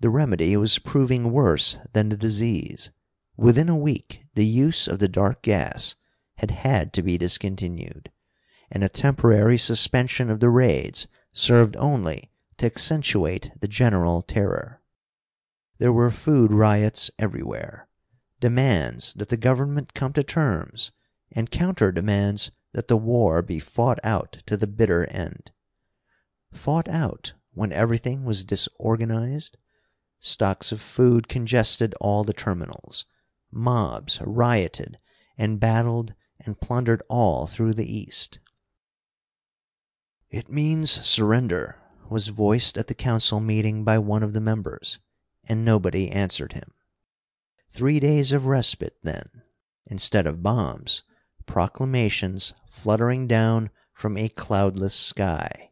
The 0.01 0.11
remedy 0.11 0.57
was 0.57 0.79
proving 0.79 1.33
worse 1.33 1.79
than 1.92 2.09
the 2.09 2.16
disease. 2.16 2.90
Within 3.37 3.68
a 3.68 3.77
week 3.77 4.22
the 4.35 4.46
use 4.46 4.87
of 4.88 4.98
the 4.98 5.09
dark 5.09 5.42
gas 5.42 5.96
had 6.37 6.51
had 6.51 6.92
to 6.92 7.03
be 7.03 7.18
discontinued, 7.18 8.11
and 8.70 8.85
a 8.85 8.88
temporary 8.88 9.59
suspension 9.59 10.31
of 10.31 10.40
the 10.40 10.51
raids 10.51 11.09
served 11.33 11.77
only 11.77 12.31
to 12.59 12.66
accentuate 12.66 13.51
the 13.61 13.68
general 13.68 14.23
terror. 14.23 14.81
There 15.79 15.92
were 15.92 16.11
food 16.11 16.53
riots 16.53 17.11
everywhere, 17.18 17.88
demands 18.40 19.14
that 19.14 19.29
the 19.29 19.37
government 19.37 19.94
come 19.94 20.12
to 20.12 20.23
terms, 20.23 20.92
and 21.33 21.51
counter 21.51 21.92
demands 21.92 22.51
that 22.73 22.88
the 22.88 22.97
war 22.97 23.42
be 23.42 23.59
fought 23.59 23.99
out 24.05 24.42
to 24.47 24.57
the 24.57 24.66
bitter 24.66 25.07
end. 25.07 25.51
Fought 26.53 26.88
out 26.88 27.33
when 27.53 27.73
everything 27.73 28.25
was 28.25 28.44
disorganized? 28.44 29.57
Stocks 30.21 30.73
of 30.73 30.81
food 30.81 31.29
congested 31.29 31.94
all 32.01 32.25
the 32.25 32.33
terminals. 32.33 33.05
Mobs 33.51 34.21
rioted 34.21 34.99
and 35.37 35.61
battled 35.61 36.14
and 36.40 36.61
plundered 36.61 37.03
all 37.09 37.47
through 37.47 37.75
the 37.75 37.90
East. 37.90 38.38
"It 40.29 40.51
means 40.51 40.90
surrender," 40.90 41.77
was 42.11 42.29
voiced 42.29 42.79
at 42.79 42.87
the 42.87 42.94
council 42.94 43.40
meeting 43.40 43.85
by 43.85 43.99
one 43.99 44.23
of 44.23 44.33
the 44.33 44.40
members 44.40 44.99
and 45.49 45.64
nobody 45.64 46.11
answered 46.11 46.53
him. 46.53 46.73
Three 47.71 47.99
days 47.99 48.33
of 48.33 48.47
respite, 48.47 48.97
then. 49.03 49.42
Instead 49.87 50.27
of 50.27 50.42
bombs, 50.42 51.03
proclamations 51.47 52.53
fluttering 52.68 53.27
down 53.27 53.71
from 53.92 54.16
a 54.16 54.29
cloudless 54.29 54.94
sky. 54.94 55.71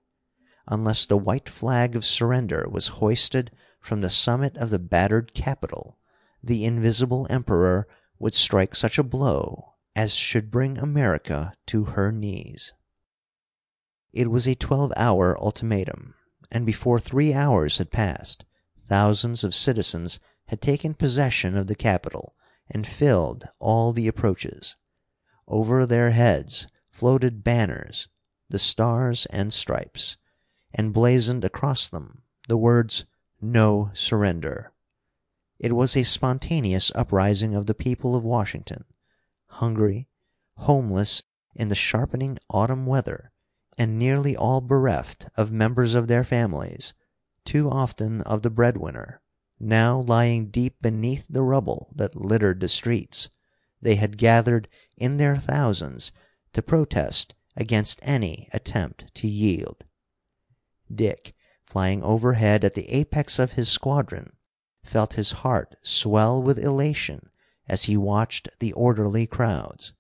Unless 0.67 1.07
the 1.07 1.19
white 1.19 1.49
flag 1.49 1.95
of 1.95 2.05
surrender 2.05 2.67
was 2.69 2.89
hoisted 2.89 3.51
from 3.81 4.01
the 4.01 4.11
summit 4.11 4.57
of 4.57 4.71
the 4.71 4.79
battered 4.79 5.33
Capitol, 5.35 5.99
the 6.43 6.65
Invisible 6.65 7.27
Emperor 7.31 7.87
would 8.19 8.35
strike 8.35 8.75
such 8.75 8.99
a 8.99 9.05
blow 9.05 9.75
as 9.95 10.15
should 10.15 10.51
bring 10.51 10.79
America 10.79 11.55
to 11.67 11.85
her 11.85 12.11
knees. 12.11 12.73
It 14.13 14.31
was 14.31 14.47
a 14.47 14.55
twelve 14.55 14.93
hour 14.97 15.39
ultimatum, 15.39 16.15
and 16.51 16.65
before 16.65 17.01
three 17.01 17.33
hours 17.33 17.79
had 17.79 17.91
passed 17.91 18.45
thousands 18.85 19.43
of 19.43 19.55
citizens 19.55 20.21
had 20.47 20.61
taken 20.61 20.95
possession 20.95 21.57
of 21.57 21.67
the 21.67 21.75
Capitol 21.75 22.35
and 22.71 22.87
filled 22.87 23.49
all 23.59 23.93
the 23.93 24.07
approaches. 24.09 24.77
Over 25.49 25.87
their 25.87 26.11
heads 26.11 26.69
floated 26.91 27.43
banners, 27.45 28.09
the 28.49 28.59
Stars 28.59 29.27
and 29.27 29.53
Stripes, 29.53 30.17
and 30.73 30.93
blazoned 30.93 31.45
across 31.45 31.89
them 31.89 32.23
the 32.49 32.57
words 32.57 33.05
"No 33.41 33.91
Surrender." 33.95 34.73
It 35.59 35.73
was 35.75 35.97
a 35.97 36.05
spontaneous 36.05 36.93
uprising 36.95 37.55
of 37.55 37.67
the 37.67 37.75
people 37.75 38.15
of 38.15 38.23
Washington, 38.25 38.85
hungry, 39.47 40.09
homeless 40.57 41.23
in 41.55 41.69
the 41.69 41.75
sharpening 41.75 42.39
autumn 42.51 42.87
weather, 42.87 43.33
and 43.79 43.99
nearly 43.99 44.37
all 44.37 44.61
bereft 44.61 45.27
of 45.37 45.51
members 45.51 45.95
of 45.95 46.09
their 46.09 46.25
families 46.25 46.95
too 47.45 47.71
often 47.71 48.21
of 48.23 48.43
the 48.43 48.51
breadwinner, 48.51 49.21
now 49.61 50.01
lying 50.01 50.51
deep 50.51 50.81
beneath 50.83 51.27
the 51.29 51.43
rubble 51.43 51.93
that 51.95 52.17
littered 52.17 52.61
the 52.61 52.69
streets, 52.69 53.31
they 53.81 53.95
had 53.95 54.19
gathered 54.19 54.69
in 54.97 55.17
their 55.17 55.37
thousands 55.37 56.11
to 56.53 56.61
protest 56.61 57.35
against 57.57 58.01
any 58.03 58.49
attempt 58.53 59.15
to 59.15 59.29
yield. 59.29 59.85
Dick, 60.93 61.35
flying 61.65 62.03
overhead 62.03 62.65
at 62.65 62.75
the 62.75 62.89
apex 62.91 63.39
of 63.39 63.53
his 63.53 63.69
squadron, 63.69 64.33
felt 64.83 65.15
his 65.15 65.33
heart 65.33 65.77
swell 65.83 66.43
with 66.43 66.59
elation 66.59 67.31
as 67.69 67.85
he 67.85 67.97
watched 67.97 68.49
the 68.59 68.73
orderly 68.73 69.27
crowds. 69.27 69.93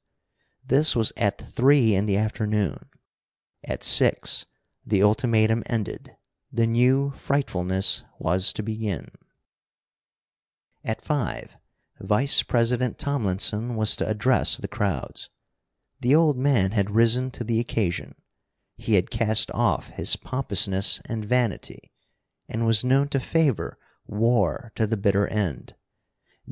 This 0.64 0.96
was 0.96 1.12
at 1.16 1.50
three 1.50 1.94
in 1.94 2.06
the 2.06 2.16
afternoon. 2.16 2.86
At 3.64 3.82
six 3.82 4.44
the 4.84 5.02
ultimatum 5.02 5.62
ended 5.66 6.14
the 6.52 6.66
new 6.66 7.12
frightfulness 7.12 8.04
was 8.18 8.52
to 8.52 8.62
begin. 8.62 9.08
At 10.84 11.00
five 11.00 11.56
Vice 11.98 12.42
President 12.42 12.98
Tomlinson 12.98 13.74
was 13.74 13.96
to 13.96 14.06
address 14.06 14.58
the 14.58 14.68
crowds. 14.68 15.30
The 16.00 16.14
old 16.14 16.36
man 16.36 16.72
had 16.72 16.90
risen 16.90 17.30
to 17.30 17.44
the 17.44 17.58
occasion. 17.58 18.14
He 18.76 18.94
had 18.94 19.10
cast 19.10 19.50
off 19.52 19.88
his 19.88 20.16
pompousness 20.16 21.00
and 21.06 21.24
vanity, 21.24 21.90
and 22.48 22.66
was 22.66 22.84
known 22.84 23.08
to 23.08 23.20
favor 23.20 23.78
war 24.06 24.70
to 24.74 24.86
the 24.86 24.98
bitter 24.98 25.26
end. 25.28 25.74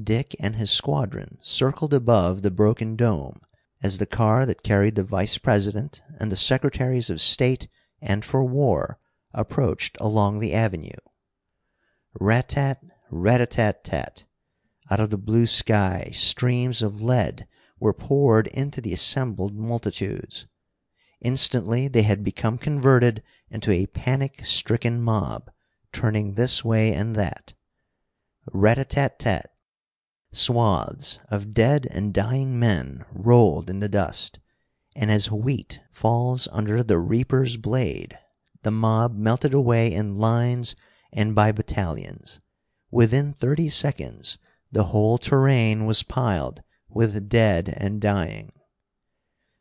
Dick 0.03 0.35
and 0.41 0.57
his 0.57 0.71
squadron 0.71 1.39
circled 1.43 1.93
above 1.93 2.41
the 2.41 2.51
broken 2.51 2.97
dome 2.97 3.43
as 3.85 3.99
the 3.99 4.07
car 4.07 4.47
that 4.47 4.63
carried 4.63 4.95
the 4.95 5.05
Vice 5.05 5.37
president 5.37 6.01
and 6.19 6.33
the 6.33 6.37
Secretaries 6.37 7.11
of 7.11 7.21
State 7.21 7.69
and 8.01 8.25
for 8.25 8.43
War 8.43 8.99
approached 9.35 9.99
along 10.01 10.39
the 10.39 10.55
avenue. 10.55 10.97
Rat 12.19 12.49
tat, 12.49 12.83
rat 13.11 13.43
a 13.43 13.47
tat 13.47 13.85
tat! 13.85 14.25
Out 14.91 15.01
of 15.01 15.11
the 15.11 15.19
blue 15.19 15.47
sky 15.47 16.09
streams 16.15 16.81
of 16.81 17.03
lead 17.03 17.47
were 17.79 17.93
poured 17.93 18.47
into 18.47 18.81
the 18.81 18.95
assembled 18.95 19.55
multitudes. 19.55 20.47
Instantly 21.21 21.87
they 21.87 22.05
had 22.05 22.25
become 22.25 22.57
converted 22.57 23.23
into 23.51 23.71
a 23.71 23.85
panic 23.85 24.47
stricken 24.47 25.03
mob, 25.03 25.51
turning 25.93 26.37
this 26.37 26.65
way 26.65 26.95
and 26.95 27.15
that. 27.17 27.53
Rat 28.51 28.79
a 28.79 28.87
tat 28.87 29.19
tat! 29.19 29.51
Swaths 30.37 31.21
of 31.29 31.55
dead 31.55 31.87
and 31.93 32.13
dying 32.13 32.59
men 32.59 33.05
rolled 33.13 33.71
in 33.71 33.79
the 33.79 33.89
dust, 33.89 34.41
and 34.97 35.09
as 35.09 35.31
wheat 35.31 35.79
falls 35.93 36.49
under 36.51 36.83
the 36.83 36.99
reaper's 36.99 37.57
blade, 37.57 38.19
the 38.65 38.73
mob 38.73 39.15
melted 39.17 39.55
away 39.55 39.95
in 39.95 40.19
lines 40.19 40.75
and 41.13 41.37
by 41.37 41.53
battalions. 41.53 42.41
Within 42.91 43.33
thirty 43.33 43.69
seconds 43.69 44.39
the 44.73 44.87
whole 44.87 45.19
terrain 45.19 45.87
was 45.87 46.03
piled 46.03 46.65
with 46.89 47.29
dead 47.29 47.73
and 47.77 48.01
dying. 48.01 48.51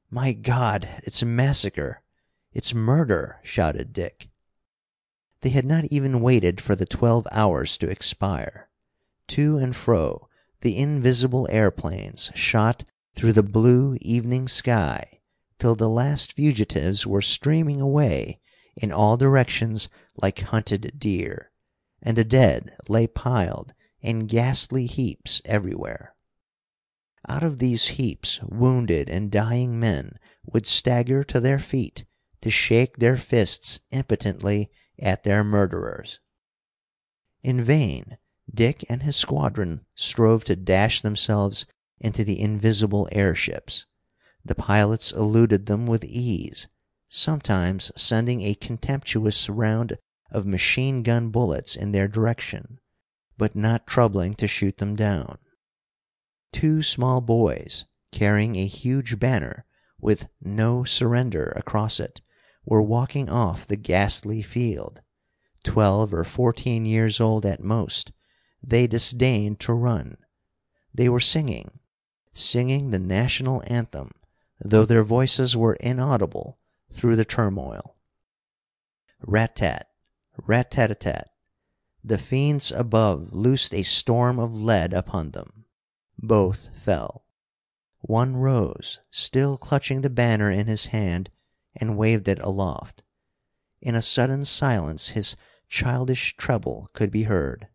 "My 0.10 0.34
God! 0.34 0.90
It's 1.04 1.22
a 1.22 1.28
massacre! 1.28 2.02
It's 2.52 2.74
murder!" 2.74 3.40
shouted 3.44 3.94
Dick. 3.94 4.32
They 5.42 5.50
had 5.52 5.66
not 5.66 5.86
even 5.92 6.20
waited 6.20 6.60
for 6.60 6.76
the 6.76 6.88
twelve 6.88 7.28
hours 7.32 7.78
to 7.78 7.92
expire. 7.92 8.70
To 9.28 9.60
and 9.60 9.76
fro 9.76 10.28
the 10.64 10.78
invisible 10.78 11.46
airplanes 11.52 12.32
shot 12.34 12.86
through 13.14 13.34
the 13.34 13.44
blue 13.44 13.98
evening 14.00 14.48
sky 14.48 15.20
till 15.60 15.76
the 15.76 15.90
last 15.90 16.32
fugitives 16.32 17.06
were 17.06 17.22
streaming 17.22 17.82
away 17.82 18.40
in 18.78 18.90
all 18.90 19.18
directions 19.18 19.90
like 20.16 20.40
hunted 20.40 20.94
deer, 20.98 21.52
and 22.02 22.18
the 22.18 22.24
dead 22.24 22.72
lay 22.88 23.06
piled 23.06 23.74
in 24.02 24.20
ghastly 24.20 24.88
heaps 24.88 25.42
everywhere. 25.44 26.16
Out 27.28 27.44
of 27.44 27.60
these 27.60 27.88
heaps 28.00 28.42
wounded 28.44 29.10
and 29.10 29.30
dying 29.32 29.78
men 29.78 30.18
would 30.46 30.66
stagger 30.66 31.26
to 31.26 31.42
their 31.42 31.60
feet 31.60 32.06
to 32.40 32.50
shake 32.50 32.98
their 32.98 33.18
fists 33.18 33.82
impotently 33.92 34.72
at 34.98 35.24
their 35.24 35.44
murderers. 35.44 36.22
In 37.44 37.62
vain 37.62 38.18
Dick 38.54 38.86
and 38.88 39.02
his 39.02 39.16
squadron 39.16 39.84
strove 39.96 40.44
to 40.44 40.56
dash 40.56 41.02
themselves 41.02 41.66
into 42.00 42.24
the 42.24 42.40
invisible 42.40 43.10
airships. 43.12 43.88
The 44.46 44.54
pilots 44.54 45.12
eluded 45.12 45.66
them 45.66 45.88
with 45.88 46.04
ease, 46.04 46.68
sometimes 47.10 47.92
sending 47.96 48.42
a 48.42 48.54
contemptuous 48.54 49.50
round 49.50 49.98
of 50.30 50.46
machine 50.46 51.02
gun 51.02 51.30
bullets 51.30 51.76
in 51.76 51.94
their 51.94 52.08
direction, 52.08 52.80
but 53.38 53.56
not 53.56 53.88
troubling 53.88 54.36
to 54.36 54.48
shoot 54.48 54.78
them 54.78 54.96
down. 54.96 55.40
Two 56.52 56.84
small 56.84 57.22
boys, 57.22 57.86
carrying 58.12 58.56
a 58.58 58.68
huge 58.68 59.18
banner 59.18 59.66
with 60.00 60.28
"No 60.42 60.84
Surrender" 60.84 61.54
across 61.56 62.00
it, 62.00 62.22
were 62.66 62.84
walking 62.84 63.30
off 63.30 63.66
the 63.66 63.78
ghastly 63.78 64.44
field. 64.44 65.02
Twelve 65.64 66.14
or 66.14 66.26
fourteen 66.26 66.86
years 66.86 67.20
old 67.20 67.48
at 67.48 67.64
most, 67.64 68.12
they 68.64 68.88
disdained 68.88 69.60
to 69.60 69.74
run. 69.74 70.18
They 70.94 71.10
were 71.10 71.20
singing 71.20 71.80
singing 72.34 72.90
the 72.90 73.00
national 73.00 73.64
anthem, 73.68 74.12
though 74.60 74.86
their 74.86 75.04
voices 75.04 75.56
were 75.56 75.76
inaudible 75.76 76.58
through 76.92 77.16
the 77.16 77.26
turmoil. 77.26 77.96
Rat 79.22 79.56
tat! 79.56 79.88
Rat 80.48 80.72
tat 80.72 81.00
tat! 81.00 81.30
The 82.04 82.18
fiends 82.18 82.72
above 82.72 83.32
loosed 83.32 83.74
a 83.74 83.84
storm 83.84 84.40
of 84.40 84.56
lead 84.56 84.94
upon 84.94 85.32
them. 85.32 85.66
Both 86.18 86.70
fell. 86.76 87.24
One 88.02 88.36
rose, 88.36 89.00
still 89.12 89.58
clutching 89.58 90.02
the 90.02 90.10
banner 90.10 90.50
in 90.50 90.68
his 90.68 90.88
hand, 90.88 91.30
and 91.76 91.98
waved 91.98 92.28
it 92.28 92.40
aloft. 92.40 93.04
In 93.82 93.96
a 93.96 94.02
sudden 94.02 94.44
silence 94.44 95.10
his 95.10 95.36
childish 95.70 96.36
treble 96.36 96.90
could 96.94 97.12
be 97.12 97.24
heard. 97.24 97.68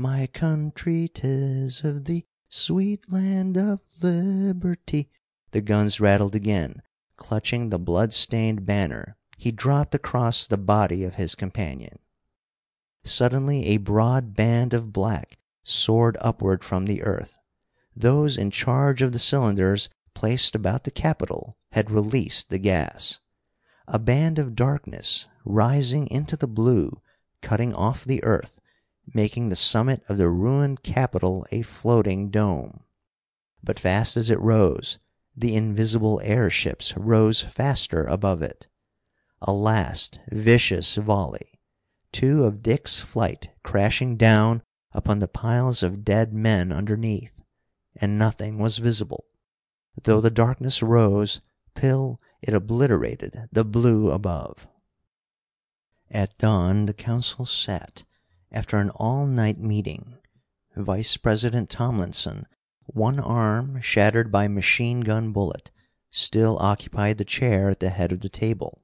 My 0.00 0.28
country, 0.28 1.08
'tis 1.12 1.82
of 1.82 2.04
thee, 2.04 2.24
sweet 2.48 3.10
land 3.10 3.56
of 3.56 3.80
liberty. 4.00 5.10
The 5.50 5.60
guns 5.60 5.98
rattled 5.98 6.36
again. 6.36 6.82
Clutching 7.16 7.70
the 7.70 7.80
blood 7.80 8.12
stained 8.12 8.64
banner, 8.64 9.16
he 9.36 9.50
dropped 9.50 9.96
across 9.96 10.46
the 10.46 10.56
body 10.56 11.02
of 11.02 11.16
his 11.16 11.34
companion. 11.34 11.98
Suddenly 13.02 13.66
a 13.66 13.78
broad 13.78 14.36
band 14.36 14.72
of 14.72 14.92
black 14.92 15.36
soared 15.64 16.16
upward 16.20 16.62
from 16.62 16.84
the 16.84 17.02
earth. 17.02 17.36
Those 17.96 18.38
in 18.38 18.52
charge 18.52 19.02
of 19.02 19.10
the 19.10 19.18
cylinders 19.18 19.88
placed 20.14 20.54
about 20.54 20.84
the 20.84 20.92
Capitol 20.92 21.56
had 21.72 21.90
released 21.90 22.50
the 22.50 22.58
gas. 22.60 23.18
A 23.88 23.98
band 23.98 24.38
of 24.38 24.54
darkness, 24.54 25.26
rising 25.44 26.06
into 26.06 26.36
the 26.36 26.46
blue, 26.46 27.02
cutting 27.42 27.74
off 27.74 28.04
the 28.04 28.22
earth, 28.22 28.57
making 29.14 29.48
the 29.48 29.56
summit 29.56 30.02
of 30.08 30.18
the 30.18 30.28
ruined 30.28 30.82
Capitol 30.82 31.46
a 31.50 31.62
floating 31.62 32.30
dome. 32.30 32.80
But 33.62 33.80
fast 33.80 34.16
as 34.16 34.30
it 34.30 34.40
rose, 34.40 34.98
the 35.36 35.56
invisible 35.56 36.20
airships 36.24 36.96
rose 36.96 37.40
faster 37.40 38.04
above 38.04 38.42
it. 38.42 38.66
A 39.40 39.52
last 39.52 40.18
vicious 40.30 40.96
volley. 40.96 41.60
Two 42.12 42.44
of 42.44 42.62
Dick's 42.62 43.00
flight 43.00 43.50
crashing 43.62 44.16
down 44.16 44.62
upon 44.92 45.18
the 45.20 45.28
piles 45.28 45.82
of 45.82 46.04
dead 46.04 46.32
men 46.32 46.72
underneath, 46.72 47.42
and 47.96 48.18
nothing 48.18 48.58
was 48.58 48.78
visible, 48.78 49.24
though 50.02 50.20
the 50.20 50.30
darkness 50.30 50.82
rose 50.82 51.40
till 51.74 52.20
it 52.42 52.54
obliterated 52.54 53.48
the 53.52 53.64
blue 53.64 54.10
above. 54.10 54.66
At 56.10 56.36
dawn 56.38 56.86
the 56.86 56.94
council 56.94 57.46
sat 57.46 58.04
after 58.50 58.78
an 58.78 58.90
all 58.90 59.26
night 59.26 59.58
meeting. 59.58 60.16
Vice 60.76 61.16
President 61.16 61.68
Tomlinson, 61.68 62.46
one 62.86 63.20
arm 63.20 63.80
shattered 63.80 64.32
by 64.32 64.48
machine 64.48 65.00
gun 65.00 65.32
bullet, 65.32 65.70
still 66.10 66.56
occupied 66.58 67.18
the 67.18 67.24
chair 67.24 67.68
at 67.68 67.80
the 67.80 67.90
head 67.90 68.12
of 68.12 68.20
the 68.20 68.28
table. 68.28 68.82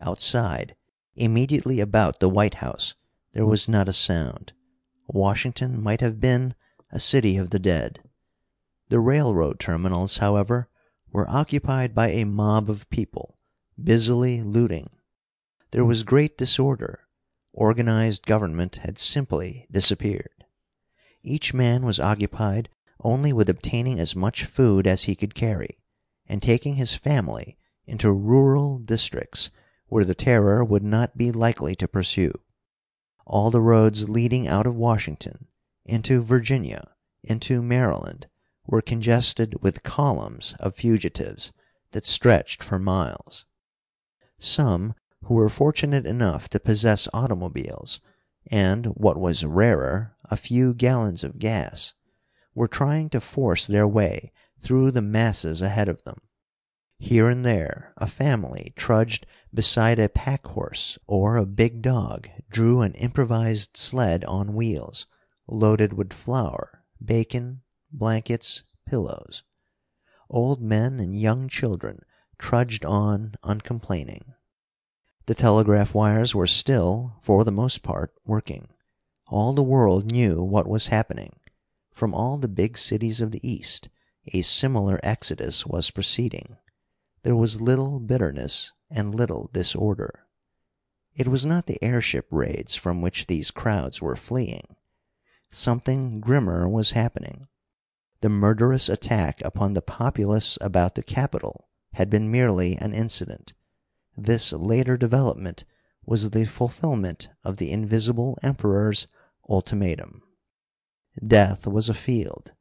Outside, 0.00 0.74
immediately 1.14 1.80
about 1.80 2.18
the 2.20 2.28
White 2.28 2.56
House, 2.56 2.94
there 3.32 3.46
was 3.46 3.68
not 3.68 3.88
a 3.88 3.92
sound. 3.92 4.52
Washington 5.06 5.82
might 5.82 6.00
have 6.00 6.20
been 6.20 6.54
a 6.90 6.98
city 6.98 7.36
of 7.36 7.50
the 7.50 7.58
dead. 7.58 8.00
The 8.88 9.00
railroad 9.00 9.60
terminals, 9.60 10.18
however, 10.18 10.68
were 11.12 11.28
occupied 11.28 11.94
by 11.94 12.08
a 12.08 12.24
mob 12.24 12.68
of 12.68 12.90
people, 12.90 13.38
busily 13.82 14.42
looting. 14.42 14.90
There 15.70 15.84
was 15.84 16.02
great 16.02 16.36
disorder. 16.36 17.03
Organized 17.56 18.26
government 18.26 18.76
had 18.78 18.98
simply 18.98 19.68
disappeared. 19.70 20.44
Each 21.22 21.54
man 21.54 21.84
was 21.84 22.00
occupied 22.00 22.68
only 22.98 23.32
with 23.32 23.48
obtaining 23.48 24.00
as 24.00 24.16
much 24.16 24.44
food 24.44 24.88
as 24.88 25.04
he 25.04 25.14
could 25.14 25.36
carry, 25.36 25.78
and 26.26 26.42
taking 26.42 26.74
his 26.74 26.94
family 26.94 27.56
into 27.86 28.10
rural 28.10 28.80
districts 28.80 29.50
where 29.86 30.04
the 30.04 30.16
Terror 30.16 30.64
would 30.64 30.82
not 30.82 31.16
be 31.16 31.30
likely 31.30 31.76
to 31.76 31.86
pursue. 31.86 32.32
All 33.24 33.52
the 33.52 33.60
roads 33.60 34.08
leading 34.08 34.48
out 34.48 34.66
of 34.66 34.74
Washington, 34.74 35.46
into 35.84 36.22
Virginia, 36.22 36.96
into 37.22 37.62
Maryland, 37.62 38.26
were 38.66 38.82
congested 38.82 39.62
with 39.62 39.84
columns 39.84 40.56
of 40.58 40.74
fugitives 40.74 41.52
that 41.92 42.04
stretched 42.04 42.64
for 42.64 42.80
miles. 42.80 43.44
Some 44.40 44.94
who 45.24 45.34
were 45.34 45.48
fortunate 45.48 46.06
enough 46.06 46.48
to 46.48 46.60
possess 46.60 47.08
automobiles, 47.14 48.00
and, 48.50 48.86
what 48.86 49.16
was 49.18 49.44
rarer, 49.44 50.14
a 50.24 50.36
few 50.36 50.74
gallons 50.74 51.24
of 51.24 51.38
gas, 51.38 51.94
were 52.54 52.68
trying 52.68 53.08
to 53.08 53.20
force 53.20 53.66
their 53.66 53.88
way 53.88 54.30
through 54.60 54.90
the 54.90 55.02
masses 55.02 55.62
ahead 55.62 55.88
of 55.88 56.02
them. 56.04 56.20
Here 56.98 57.28
and 57.28 57.44
there 57.44 57.92
a 57.96 58.06
family 58.06 58.72
trudged 58.76 59.26
beside 59.52 59.98
a 59.98 60.08
pack 60.08 60.46
horse, 60.46 60.98
or 61.06 61.36
a 61.36 61.46
big 61.46 61.82
dog 61.82 62.28
drew 62.50 62.82
an 62.82 62.92
improvised 62.94 63.76
sled 63.76 64.24
on 64.24 64.54
wheels, 64.54 65.06
loaded 65.48 65.92
with 65.92 66.12
flour, 66.12 66.84
bacon, 67.02 67.62
blankets, 67.90 68.62
pillows. 68.86 69.42
Old 70.28 70.60
men 70.60 71.00
and 71.00 71.16
young 71.16 71.48
children 71.48 72.00
trudged 72.38 72.84
on 72.84 73.34
uncomplaining. 73.42 74.33
The 75.26 75.34
telegraph 75.34 75.94
wires 75.94 76.34
were 76.34 76.46
still, 76.46 77.16
for 77.22 77.44
the 77.44 77.50
most 77.50 77.82
part, 77.82 78.12
working. 78.26 78.68
All 79.26 79.54
the 79.54 79.62
world 79.62 80.12
knew 80.12 80.42
what 80.42 80.68
was 80.68 80.88
happening. 80.88 81.40
From 81.90 82.12
all 82.12 82.36
the 82.36 82.46
big 82.46 82.76
cities 82.76 83.22
of 83.22 83.30
the 83.30 83.40
East 83.42 83.88
a 84.34 84.42
similar 84.42 85.00
exodus 85.02 85.64
was 85.64 85.90
proceeding. 85.90 86.58
There 87.22 87.36
was 87.36 87.62
little 87.62 88.00
bitterness 88.00 88.72
and 88.90 89.14
little 89.14 89.48
disorder. 89.50 90.26
It 91.14 91.28
was 91.28 91.46
not 91.46 91.64
the 91.64 91.82
airship 91.82 92.26
raids 92.30 92.74
from 92.74 93.00
which 93.00 93.26
these 93.26 93.50
crowds 93.50 94.02
were 94.02 94.16
fleeing. 94.16 94.76
Something 95.50 96.20
grimmer 96.20 96.68
was 96.68 96.90
happening. 96.90 97.48
The 98.20 98.28
murderous 98.28 98.90
attack 98.90 99.40
upon 99.42 99.72
the 99.72 99.80
populace 99.80 100.58
about 100.60 100.96
the 100.96 101.02
capital 101.02 101.68
had 101.94 102.10
been 102.10 102.30
merely 102.30 102.76
an 102.76 102.92
incident. 102.92 103.54
This 104.16 104.52
later 104.52 104.96
development 104.96 105.64
was 106.06 106.30
the 106.30 106.44
fulfillment 106.44 107.28
of 107.42 107.56
the 107.56 107.72
Invisible 107.72 108.38
Emperor's 108.42 109.06
ultimatum. 109.48 110.22
Death 111.26 111.66
was 111.66 111.88
a 111.88 111.94
field, 111.94 112.52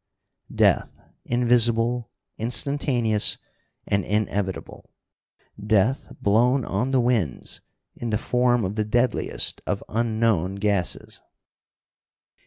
death, 0.54 1.00
invisible, 1.26 2.10
instantaneous, 2.38 3.38
and 3.88 4.04
inevitable. 4.04 4.90
Death 5.64 6.12
blown 6.22 6.66
on 6.66 6.92
the 6.92 7.02
winds 7.02 7.62
in 7.96 8.10
the 8.10 8.18
form 8.18 8.66
of 8.66 8.76
the 8.76 8.86
deadliest 8.86 9.62
of 9.68 9.84
unknown 9.90 10.56
gases. 10.56 11.22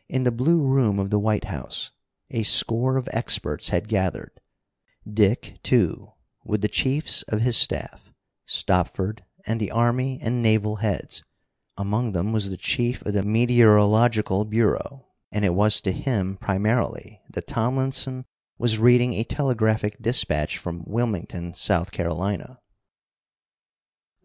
In 0.08 0.24
the 0.24 0.32
Blue 0.32 0.62
Room 0.62 0.98
of 0.98 1.10
the 1.10 1.18
White 1.18 1.44
House 1.44 1.92
a 2.30 2.42
score 2.42 2.96
of 2.96 3.08
experts 3.12 3.68
had 3.68 3.88
gathered. 3.88 4.40
Dick, 5.08 5.58
too, 5.62 6.12
with 6.44 6.62
the 6.62 6.68
chiefs 6.68 7.22
of 7.22 7.40
his 7.40 7.56
staff, 7.56 8.05
Stopford, 8.46 9.24
and 9.46 9.60
the 9.60 9.70
army 9.70 10.18
and 10.22 10.42
naval 10.42 10.76
heads. 10.76 11.22
Among 11.76 12.12
them 12.12 12.32
was 12.32 12.48
the 12.48 12.56
chief 12.56 13.04
of 13.04 13.12
the 13.12 13.22
Meteorological 13.22 14.44
Bureau, 14.44 15.06
and 15.30 15.44
it 15.44 15.54
was 15.54 15.80
to 15.82 15.92
him 15.92 16.36
primarily 16.36 17.20
that 17.28 17.46
Tomlinson 17.46 18.24
was 18.56 18.78
reading 18.78 19.12
a 19.12 19.24
telegraphic 19.24 20.00
dispatch 20.00 20.56
from 20.56 20.84
Wilmington, 20.86 21.52
South 21.52 21.92
Carolina. 21.92 22.60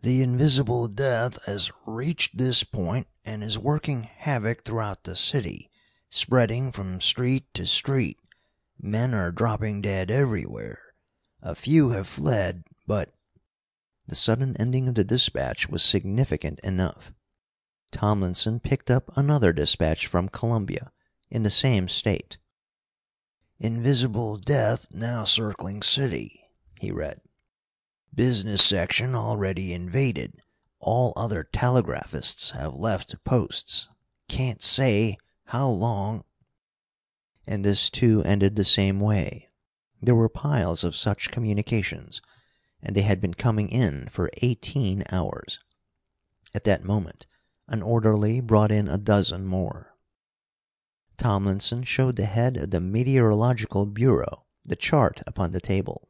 The 0.02 0.22
invisible 0.22 0.88
death 0.88 1.44
has 1.46 1.72
reached 1.86 2.38
this 2.38 2.64
point 2.64 3.08
and 3.26 3.44
is 3.44 3.60
working 3.60 4.04
havoc 4.04 4.64
throughout 4.64 5.04
the 5.04 5.16
city, 5.16 5.70
spreading 6.10 6.72
from 6.72 7.02
street 7.02 7.54
to 7.56 7.66
street. 7.66 8.18
Men 8.80 9.14
are 9.14 9.32
dropping 9.32 9.82
dead 9.82 10.10
everywhere. 10.10 10.80
A 11.42 11.54
few 11.54 11.90
have 11.90 12.08
fled, 12.08 12.64
but 12.88 13.14
the 14.12 14.16
sudden 14.18 14.58
ending 14.58 14.90
of 14.90 14.96
the 14.96 15.06
dispatch 15.06 15.70
was 15.70 15.82
significant 15.82 16.60
enough. 16.66 17.14
Tomlinson 17.92 18.60
picked 18.60 18.92
up 18.92 19.10
another 19.16 19.54
dispatch 19.54 20.06
from 20.06 20.28
Columbia, 20.28 20.92
in 21.30 21.44
the 21.44 21.50
same 21.50 21.88
state. 21.88 22.38
"Invisible 23.58 24.36
death 24.38 24.88
now 24.92 25.24
circling 25.24 25.82
city," 25.82 26.44
he 26.82 26.92
read. 26.92 27.22
"Business 28.14 28.62
section 28.62 29.16
already 29.16 29.72
invaded. 29.72 30.42
All 30.82 31.14
other 31.16 31.46
telegraphists 31.46 32.50
have 32.50 32.74
left 32.74 33.16
posts. 33.24 33.88
Can't 34.28 34.62
say 34.62 35.16
how 35.46 35.70
long 35.70 36.26
And 37.48 37.64
this, 37.64 37.90
too, 37.90 38.22
ended 38.24 38.58
the 38.58 38.66
same 38.66 39.00
way. 39.00 39.48
There 40.02 40.16
were 40.16 40.28
piles 40.28 40.84
of 40.84 40.98
such 40.98 41.32
communications 41.32 42.22
and 42.84 42.96
they 42.96 43.02
had 43.02 43.22
been 43.22 43.34
coming 43.34 43.70
in 43.70 44.08
for 44.10 44.30
eighteen 44.42 45.04
hours. 45.12 45.60
At 46.54 46.64
that 46.66 46.84
moment 46.84 47.28
an 47.68 47.82
orderly 47.82 48.42
brought 48.42 48.72
in 48.72 48.88
a 48.88 48.98
dozen 48.98 49.46
more. 49.46 49.96
Tomlinson 51.18 51.84
showed 51.84 52.16
the 52.16 52.26
head 52.26 52.58
of 52.58 52.72
the 52.72 52.82
Meteorological 52.82 53.86
Bureau 53.86 54.46
the 54.66 54.76
chart 54.76 55.22
upon 55.26 55.52
the 55.52 55.62
table. 55.62 56.10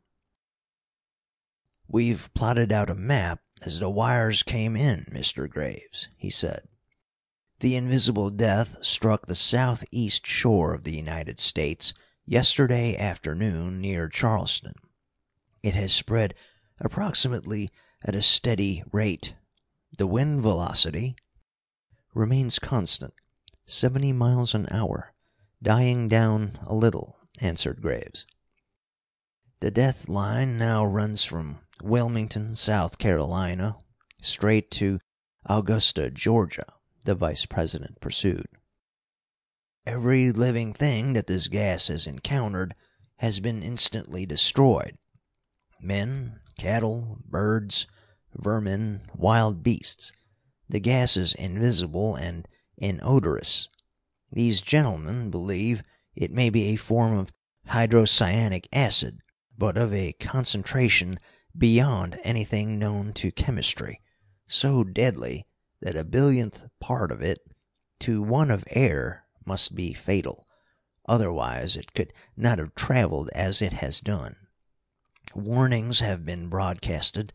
"We've 1.87 2.33
plotted 2.33 2.71
out 2.71 2.89
a 2.89 2.95
map 2.95 3.41
as 3.61 3.79
the 3.79 3.89
wires 3.89 4.41
came 4.43 4.75
in, 4.75 5.05
Mr. 5.11 5.49
Graves," 5.49 6.07
he 6.17 6.29
said. 6.29 6.67
"The 7.59 7.75
invisible 7.75 8.29
death 8.29 8.83
struck 8.83 9.27
the 9.27 9.35
southeast 9.35 10.25
shore 10.25 10.73
of 10.73 10.83
the 10.83 10.95
United 10.95 11.39
States 11.39 11.93
yesterday 12.25 12.95
afternoon 12.95 13.81
near 13.81 14.09
Charleston. 14.09 14.73
It 15.61 15.75
has 15.75 15.93
spread 15.93 16.33
approximately 16.83 17.69
at 18.03 18.15
a 18.15 18.21
steady 18.21 18.83
rate. 18.91 19.35
The 19.97 20.07
wind 20.07 20.41
velocity 20.41 21.15
"Remains 22.13 22.57
constant 22.57 23.13
seventy 23.65 24.11
miles 24.11 24.55
an 24.55 24.67
hour, 24.71 25.13
dying 25.61 26.07
down 26.07 26.57
a 26.63 26.73
little," 26.73 27.19
answered 27.39 27.81
Graves. 27.81 28.25
"The 29.59 29.71
death 29.71 30.09
line 30.09 30.57
now 30.57 30.83
runs 30.83 31.23
from 31.23 31.59
Wilmington, 31.83 32.55
South 32.55 32.97
Carolina, 32.97 33.77
straight 34.19 34.71
to 34.71 34.99
Augusta, 35.45 36.09
Georgia," 36.09 36.65
the 37.05 37.15
Vice 37.15 37.45
president 37.45 38.01
pursued. 38.01 38.47
"Every 39.85 40.31
living 40.31 40.73
thing 40.73 41.13
that 41.13 41.27
this 41.27 41.47
gas 41.47 41.89
has 41.89 42.07
encountered 42.07 42.73
has 43.17 43.39
been 43.39 43.61
instantly 43.61 44.25
destroyed 44.25 44.97
men, 45.79 46.40
cattle, 46.57 47.19
birds, 47.25 47.87
vermin, 48.33 49.01
wild 49.15 49.63
beasts. 49.63 50.11
The 50.69 50.79
gas 50.79 51.17
is 51.17 51.33
invisible 51.33 52.15
and 52.15 52.47
inodorous. 52.77 53.67
These 54.31 54.61
gentlemen 54.61 55.29
believe 55.29 55.83
it 56.15 56.31
may 56.31 56.49
be 56.49 56.65
a 56.65 56.75
form 56.77 57.17
of 57.17 57.31
hydrocyanic 57.67 58.67
acid, 58.71 59.19
but 59.57 59.77
of 59.77 59.93
a 59.93 60.13
concentration 60.13 61.19
beyond 61.57 62.19
anything 62.23 62.79
known 62.79 63.13
to 63.13 63.31
chemistry, 63.31 64.01
so 64.47 64.83
deadly 64.83 65.45
that 65.81 65.97
a 65.97 66.03
billionth 66.03 66.65
part 66.79 67.11
of 67.11 67.21
it 67.21 67.39
to 67.99 68.21
one 68.21 68.49
of 68.49 68.63
air 68.71 69.25
must 69.45 69.75
be 69.75 69.93
fatal, 69.93 70.45
otherwise 71.07 71.75
it 71.75 71.93
could 71.93 72.13
not 72.37 72.57
have 72.57 72.73
travelled 72.75 73.29
as 73.35 73.61
it 73.61 73.73
has 73.73 73.99
done. 73.99 74.35
Warnings 75.33 76.01
have 76.01 76.25
been 76.25 76.49
broadcasted, 76.49 77.31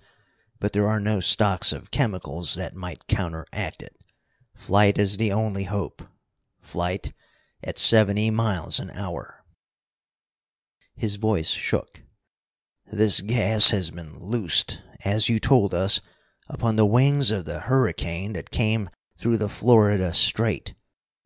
but 0.60 0.74
there 0.74 0.86
are 0.86 1.00
no 1.00 1.20
stocks 1.20 1.72
of 1.72 1.90
chemicals 1.90 2.54
that 2.54 2.74
might 2.74 3.06
counteract 3.06 3.82
it. 3.82 3.96
Flight 4.54 4.98
is 4.98 5.16
the 5.16 5.32
only 5.32 5.64
hope 5.64 6.02
flight 6.60 7.14
at 7.64 7.78
seventy 7.78 8.28
miles 8.28 8.78
an 8.80 8.90
hour." 8.90 9.42
His 10.94 11.16
voice 11.16 11.48
shook. 11.52 12.02
"This 12.84 13.22
gas 13.22 13.70
has 13.70 13.90
been 13.90 14.18
loosed, 14.18 14.82
as 15.02 15.30
you 15.30 15.40
told 15.40 15.72
us, 15.72 16.02
upon 16.48 16.76
the 16.76 16.84
wings 16.84 17.30
of 17.30 17.46
the 17.46 17.60
hurricane 17.60 18.34
that 18.34 18.50
came 18.50 18.90
through 19.16 19.38
the 19.38 19.48
Florida 19.48 20.12
Strait. 20.12 20.74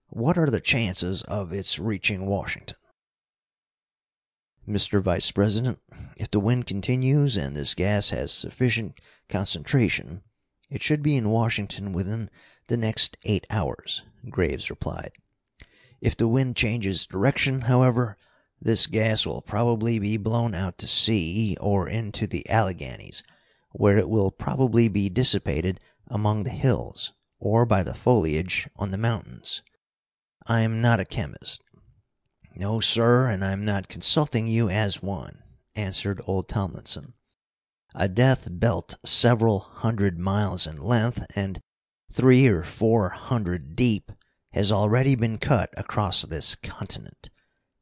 What 0.06 0.38
are 0.38 0.50
the 0.50 0.60
chances 0.60 1.24
of 1.24 1.52
its 1.52 1.80
reaching 1.80 2.26
Washington?" 2.26 2.76
"Mr. 4.70 5.02
Vice 5.02 5.32
president, 5.32 5.80
if 6.16 6.30
the 6.30 6.38
wind 6.38 6.64
continues 6.64 7.36
and 7.36 7.56
this 7.56 7.74
gas 7.74 8.10
has 8.10 8.30
sufficient 8.30 9.00
concentration, 9.28 10.22
it 10.70 10.80
should 10.80 11.02
be 11.02 11.16
in 11.16 11.28
Washington 11.28 11.92
within 11.92 12.30
the 12.68 12.76
next 12.76 13.16
eight 13.24 13.44
hours," 13.50 14.02
Graves 14.28 14.70
replied. 14.70 15.10
"If 16.00 16.16
the 16.16 16.28
wind 16.28 16.54
changes 16.54 17.04
direction, 17.04 17.62
however, 17.62 18.16
this 18.62 18.86
gas 18.86 19.26
will 19.26 19.42
probably 19.42 19.98
be 19.98 20.16
blown 20.16 20.54
out 20.54 20.78
to 20.78 20.86
sea 20.86 21.56
or 21.60 21.88
into 21.88 22.28
the 22.28 22.48
Alleghanies, 22.48 23.24
where 23.72 23.98
it 23.98 24.08
will 24.08 24.30
probably 24.30 24.86
be 24.86 25.08
dissipated 25.08 25.80
among 26.06 26.44
the 26.44 26.50
hills 26.50 27.12
or 27.40 27.66
by 27.66 27.82
the 27.82 27.92
foliage 27.92 28.68
on 28.76 28.92
the 28.92 28.98
mountains. 28.98 29.62
I'm 30.46 30.80
not 30.80 31.00
a 31.00 31.04
chemist." 31.04 31.60
"No, 32.62 32.78
sir, 32.78 33.26
and 33.26 33.42
I'm 33.42 33.64
not 33.64 33.88
consulting 33.88 34.46
you 34.46 34.68
as 34.68 35.00
one," 35.00 35.42
answered 35.74 36.20
old 36.26 36.46
Tomlinson. 36.46 37.14
"A 37.94 38.06
death 38.06 38.48
belt 38.50 38.96
several 39.02 39.60
hundred 39.60 40.18
miles 40.18 40.66
in 40.66 40.76
length 40.76 41.24
and 41.34 41.62
three 42.12 42.46
or 42.48 42.62
four 42.62 43.08
hundred 43.08 43.74
deep 43.76 44.12
has 44.52 44.70
already 44.70 45.14
been 45.14 45.38
cut 45.38 45.70
across 45.74 46.20
this 46.26 46.54
continent. 46.54 47.30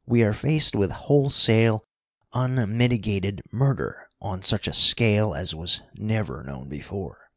We 0.05 0.23
are 0.23 0.31
faced 0.31 0.77
with 0.77 0.91
wholesale, 0.91 1.83
unmitigated 2.31 3.41
murder 3.51 4.07
on 4.21 4.43
such 4.43 4.65
a 4.65 4.73
scale 4.73 5.35
as 5.35 5.53
was 5.53 5.81
never 5.95 6.41
known 6.45 6.69
before. 6.69 7.29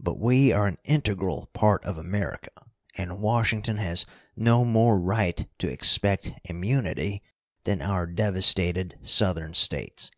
But 0.00 0.18
we 0.18 0.50
are 0.50 0.66
an 0.66 0.78
integral 0.82 1.48
part 1.54 1.84
of 1.84 1.96
America, 1.96 2.50
and 2.96 3.20
Washington 3.20 3.76
has 3.76 4.04
no 4.36 4.64
more 4.64 5.00
right 5.00 5.46
to 5.58 5.68
expect 5.68 6.32
immunity 6.44 7.22
than 7.64 7.82
our 7.82 8.06
devastated 8.06 8.98
Southern 9.02 9.54
States. 9.54 10.10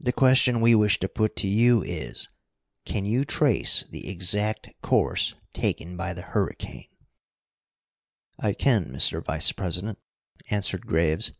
The 0.00 0.12
question 0.12 0.60
we 0.60 0.74
wish 0.74 0.98
to 1.00 1.08
put 1.08 1.36
to 1.36 1.48
you 1.48 1.82
is, 1.82 2.28
can 2.84 3.04
you 3.04 3.24
trace 3.24 3.84
the 3.90 4.08
exact 4.08 4.68
course 4.82 5.34
taken 5.52 5.96
by 5.96 6.14
the 6.14 6.22
hurricane?" 6.22 6.88
"I 8.38 8.52
can, 8.52 8.86
Mr. 8.86 9.24
Vice 9.24 9.52
president," 9.52 9.98
answered 10.50 10.86
Graves. 10.86 11.32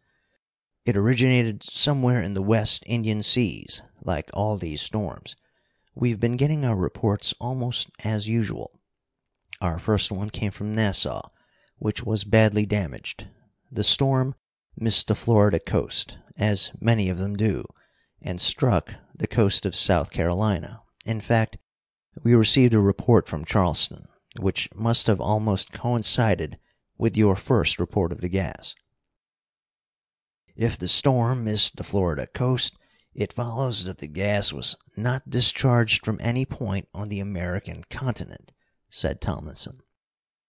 "It 0.84 0.96
originated 0.96 1.62
somewhere 1.62 2.20
in 2.20 2.34
the 2.34 2.42
West 2.42 2.82
Indian 2.86 3.22
seas, 3.22 3.82
like 4.02 4.30
all 4.34 4.56
these 4.56 4.82
storms. 4.82 5.36
We've 5.94 6.20
been 6.20 6.36
getting 6.36 6.64
our 6.64 6.76
reports 6.76 7.34
almost 7.40 7.90
as 8.04 8.28
usual. 8.28 8.80
Our 9.60 9.78
first 9.78 10.10
one 10.10 10.30
came 10.30 10.50
from 10.50 10.74
Nassau, 10.74 11.30
which 11.78 12.04
was 12.04 12.24
badly 12.24 12.66
damaged. 12.66 13.28
The 13.70 13.84
storm 13.84 14.34
missed 14.76 15.08
the 15.08 15.14
Florida 15.14 15.60
coast, 15.60 16.18
as 16.36 16.72
many 16.80 17.08
of 17.08 17.18
them 17.18 17.36
do, 17.36 17.64
and 18.20 18.40
struck 18.40 18.94
the 19.14 19.26
coast 19.26 19.64
of 19.64 19.74
South 19.74 20.10
Carolina. 20.10 20.82
In 21.06 21.20
fact, 21.20 21.58
we 22.22 22.34
received 22.34 22.74
a 22.74 22.80
report 22.80 23.28
from 23.28 23.44
Charleston, 23.44 24.08
which 24.40 24.68
must 24.74 25.06
have 25.06 25.20
almost 25.20 25.72
coincided 25.72 26.58
with 26.96 27.16
your 27.16 27.36
first 27.36 27.78
report 27.78 28.10
of 28.12 28.20
the 28.20 28.28
gas." 28.28 28.74
"If 30.56 30.76
the 30.76 30.88
storm 30.88 31.44
missed 31.44 31.76
the 31.76 31.84
Florida 31.84 32.26
coast, 32.26 32.76
it 33.14 33.32
follows 33.32 33.84
that 33.84 33.98
the 33.98 34.08
gas 34.08 34.52
was 34.52 34.76
not 34.96 35.30
discharged 35.30 36.04
from 36.04 36.18
any 36.20 36.44
point 36.44 36.88
on 36.92 37.08
the 37.08 37.20
American 37.20 37.84
continent," 37.84 38.52
said 38.88 39.20
Tomlinson. 39.20 39.80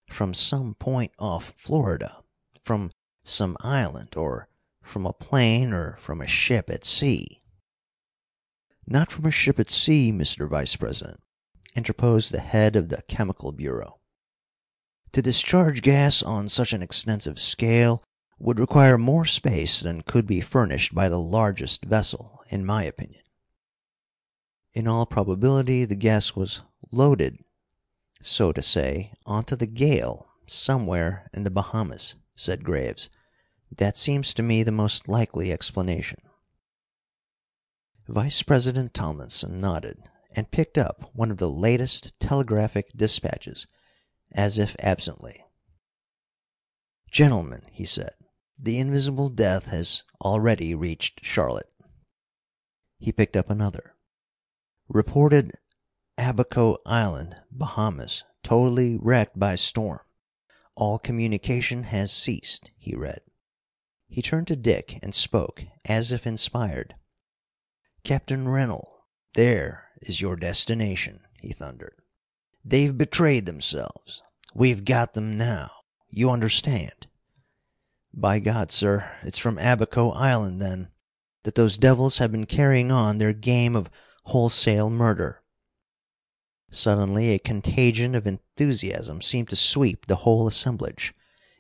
"From 0.10 0.34
some 0.34 0.74
point 0.74 1.12
off 1.20 1.54
Florida, 1.56 2.24
from 2.64 2.92
some 3.24 3.56
island, 3.60 4.18
or 4.18 4.50
from 4.82 5.06
a 5.06 5.14
plane 5.14 5.72
or 5.72 5.98
from 5.98 6.20
a 6.20 6.26
ship 6.26 6.68
at 6.72 6.84
sea." 6.84 7.40
"Not 8.88 9.12
from 9.12 9.26
a 9.26 9.32
ship 9.32 9.60
at 9.60 9.70
sea, 9.70 10.12
Mr. 10.12 10.50
Vice 10.50 10.76
president," 10.76 11.22
interposed 11.76 12.32
the 12.34 12.42
head 12.42 12.76
of 12.76 12.90
the 12.90 13.04
Chemical 13.04 13.52
Bureau. 13.52 14.00
To 15.12 15.22
discharge 15.22 15.84
gas 15.84 16.24
on 16.24 16.50
such 16.50 16.74
an 16.74 16.82
extensive 16.82 17.40
scale 17.40 18.04
would 18.40 18.60
require 18.60 18.98
more 18.98 19.26
space 19.26 19.80
than 19.82 20.02
could 20.02 20.26
be 20.26 20.42
furnished 20.42 20.96
by 20.96 21.08
the 21.08 21.20
largest 21.20 21.86
vessel, 21.86 22.44
in 22.50 22.66
my 22.66 22.84
opinion." 22.84 23.24
"In 24.74 24.88
all 24.88 25.06
probability 25.06 25.86
the 25.86 25.96
gas 25.96 26.36
was 26.36 26.64
loaded, 26.92 27.38
so 28.22 28.52
to 28.52 28.62
say, 28.62 29.14
onto 29.26 29.56
the 29.56 29.66
gale 29.66 30.28
somewhere 30.46 31.26
in 31.34 31.44
the 31.44 31.50
Bahamas," 31.50 32.16
said 32.36 32.66
Graves. 32.66 33.10
"That 33.72 33.98
seems 33.98 34.34
to 34.34 34.44
me 34.44 34.62
the 34.62 34.74
most 34.74 35.08
likely 35.08 35.54
explanation." 35.54 36.20
Vice 38.10 38.44
president 38.44 38.94
Tomlinson 38.94 39.62
nodded, 39.62 40.04
and 40.32 40.52
picked 40.52 40.78
up 40.78 41.10
one 41.16 41.32
of 41.32 41.38
the 41.38 41.50
latest 41.50 42.12
telegraphic 42.20 42.92
dispatches 42.94 43.66
as 44.34 44.58
if 44.58 44.76
absently. 44.80 45.46
"Gentlemen," 47.10 47.64
he 47.72 47.86
said, 47.86 48.16
"the 48.58 48.80
Invisible 48.80 49.30
Death 49.30 49.70
has 49.70 50.04
already 50.20 50.76
reached 50.76 51.24
Charlotte." 51.24 51.72
He 52.98 53.14
picked 53.14 53.38
up 53.38 53.50
another. 53.50 53.96
"Reported 54.90 55.54
Abaco 56.22 56.76
Island, 56.86 57.38
Bahamas, 57.50 58.26
totally 58.44 58.98
wrecked 58.98 59.40
by 59.40 59.56
storm. 59.56 60.02
All 60.76 61.00
communication 61.00 61.84
has 61.84 62.12
ceased," 62.12 62.72
he 62.78 62.94
read. 62.94 63.22
He 64.10 64.22
turned 64.22 64.48
to 64.50 64.58
Dick 64.58 65.00
and 65.02 65.16
spoke 65.16 65.64
as 65.86 66.12
if 66.12 66.28
inspired. 66.28 66.96
"Captain 68.04 68.50
Rennell, 68.50 69.06
there 69.34 69.92
is 70.02 70.20
your 70.20 70.36
destination," 70.36 71.22
he 71.40 71.54
thundered. 71.54 71.96
They've 72.66 72.98
betrayed 72.98 73.46
themselves. 73.46 74.22
We've 74.54 74.84
got 74.84 75.14
them 75.14 75.38
now. 75.38 75.72
You 76.10 76.32
understand?" 76.32 77.08
"By 78.14 78.40
God, 78.42 78.74
sir, 78.74 79.10
it's 79.24 79.38
from 79.40 79.58
Abaco 79.58 80.10
Island, 80.10 80.62
then, 80.62 80.92
that 81.44 81.56
those 81.56 81.78
devils 81.78 82.18
have 82.18 82.34
been 82.34 82.46
carrying 82.46 82.92
on 82.92 83.20
their 83.20 83.32
game 83.32 83.74
of 83.74 83.90
wholesale 84.26 84.90
murder." 84.90 85.42
Suddenly 86.72 87.32
a 87.32 87.40
contagion 87.40 88.14
of 88.14 88.28
enthusiasm 88.28 89.22
seemed 89.22 89.50
to 89.50 89.56
sweep 89.56 90.06
the 90.06 90.18
whole 90.18 90.48
assemblage. 90.48 91.16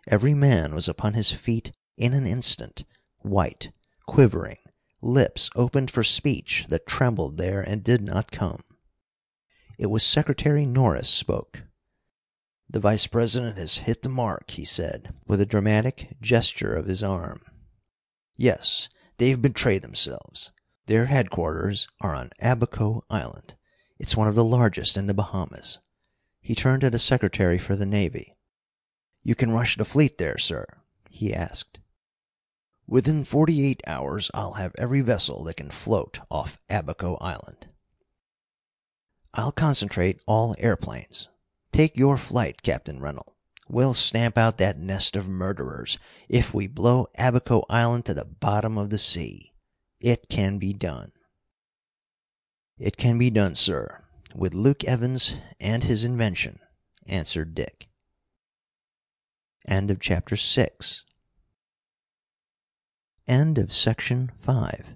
Every 0.07 0.35
man 0.35 0.75
was 0.75 0.87
upon 0.87 1.15
his 1.15 1.31
feet 1.31 1.71
in 1.97 2.13
an 2.13 2.27
instant, 2.27 2.83
white, 3.19 3.71
quivering, 4.05 4.59
lips 5.01 5.49
opened 5.55 5.89
for 5.89 6.03
speech 6.03 6.67
that 6.69 6.85
trembled 6.85 7.37
there 7.37 7.61
and 7.61 7.83
did 7.83 8.01
not 8.01 8.31
come. 8.31 8.63
It 9.79 9.87
was 9.87 10.03
Secretary 10.03 10.65
Norris 10.65 11.09
spoke. 11.09 11.63
"The 12.69 12.79
Vice 12.79 13.07
president 13.07 13.57
has 13.57 13.77
hit 13.77 14.03
the 14.03 14.09
mark," 14.09 14.51
he 14.51 14.65
said, 14.65 15.15
with 15.25 15.41
a 15.41 15.45
dramatic 15.45 16.17
gesture 16.21 16.75
of 16.75 16.85
his 16.85 17.01
arm. 17.01 17.41
"Yes, 18.37 18.89
they've 19.17 19.41
betrayed 19.41 19.81
themselves. 19.81 20.51
Their 20.85 21.07
headquarters 21.07 21.87
are 21.99 22.13
on 22.13 22.29
Abaco 22.39 23.03
Island. 23.09 23.55
It's 23.99 24.15
one 24.15 24.29
of 24.29 24.35
the 24.35 24.45
largest 24.45 24.95
in 24.95 25.07
the 25.07 25.13
Bahamas." 25.13 25.79
He 26.39 26.55
turned 26.55 26.79
to 26.81 26.89
the 26.89 26.97
Secretary 26.97 27.57
for 27.57 27.75
the 27.75 27.85
Navy. 27.85 28.37
"You 29.23 29.35
can 29.35 29.51
rush 29.51 29.75
the 29.75 29.83
fleet 29.83 30.17
there, 30.17 30.37
sir?" 30.37 30.65
he 31.09 31.33
asked. 31.33 31.81
"Within 32.87 33.25
forty 33.25 33.65
eight 33.65 33.81
hours 33.85 34.31
I'll 34.33 34.53
have 34.53 34.73
every 34.77 35.01
vessel 35.01 35.43
that 35.43 35.57
can 35.57 35.69
float 35.69 36.21
off 36.31 36.57
Abaco 36.69 37.17
Island." 37.17 37.67
I'll 39.33 39.51
concentrate 39.51 40.21
all 40.25 40.55
airplanes. 40.59 41.27
Take 41.73 41.97
your 41.97 42.17
flight, 42.17 42.61
Captain 42.61 43.01
Rennell. 43.01 43.35
We'll 43.67 43.93
stamp 43.93 44.37
out 44.37 44.59
that 44.59 44.79
nest 44.79 45.17
of 45.17 45.27
murderers 45.27 45.99
if 46.29 46.53
we 46.53 46.67
blow 46.67 47.07
Abaco 47.17 47.65
Island 47.69 48.05
to 48.05 48.13
the 48.13 48.23
bottom 48.23 48.77
of 48.77 48.91
the 48.91 48.97
sea. 48.97 49.51
It 49.99 50.29
can 50.29 50.57
be 50.57 50.71
done." 50.71 51.11
"It 52.79 52.95
can 52.95 53.17
be 53.17 53.29
done, 53.29 53.55
sir, 53.55 54.05
with 54.33 54.53
Luke 54.53 54.85
Evans 54.85 55.39
and 55.59 55.83
his 55.83 56.05
invention," 56.05 56.59
answered 57.05 57.53
Dick. 57.53 57.89
End 59.67 59.91
of 59.91 59.99
chapter 59.99 60.37
six. 60.37 61.03
End 63.27 63.57
of 63.57 63.73
section 63.73 64.31
five. 64.37 64.95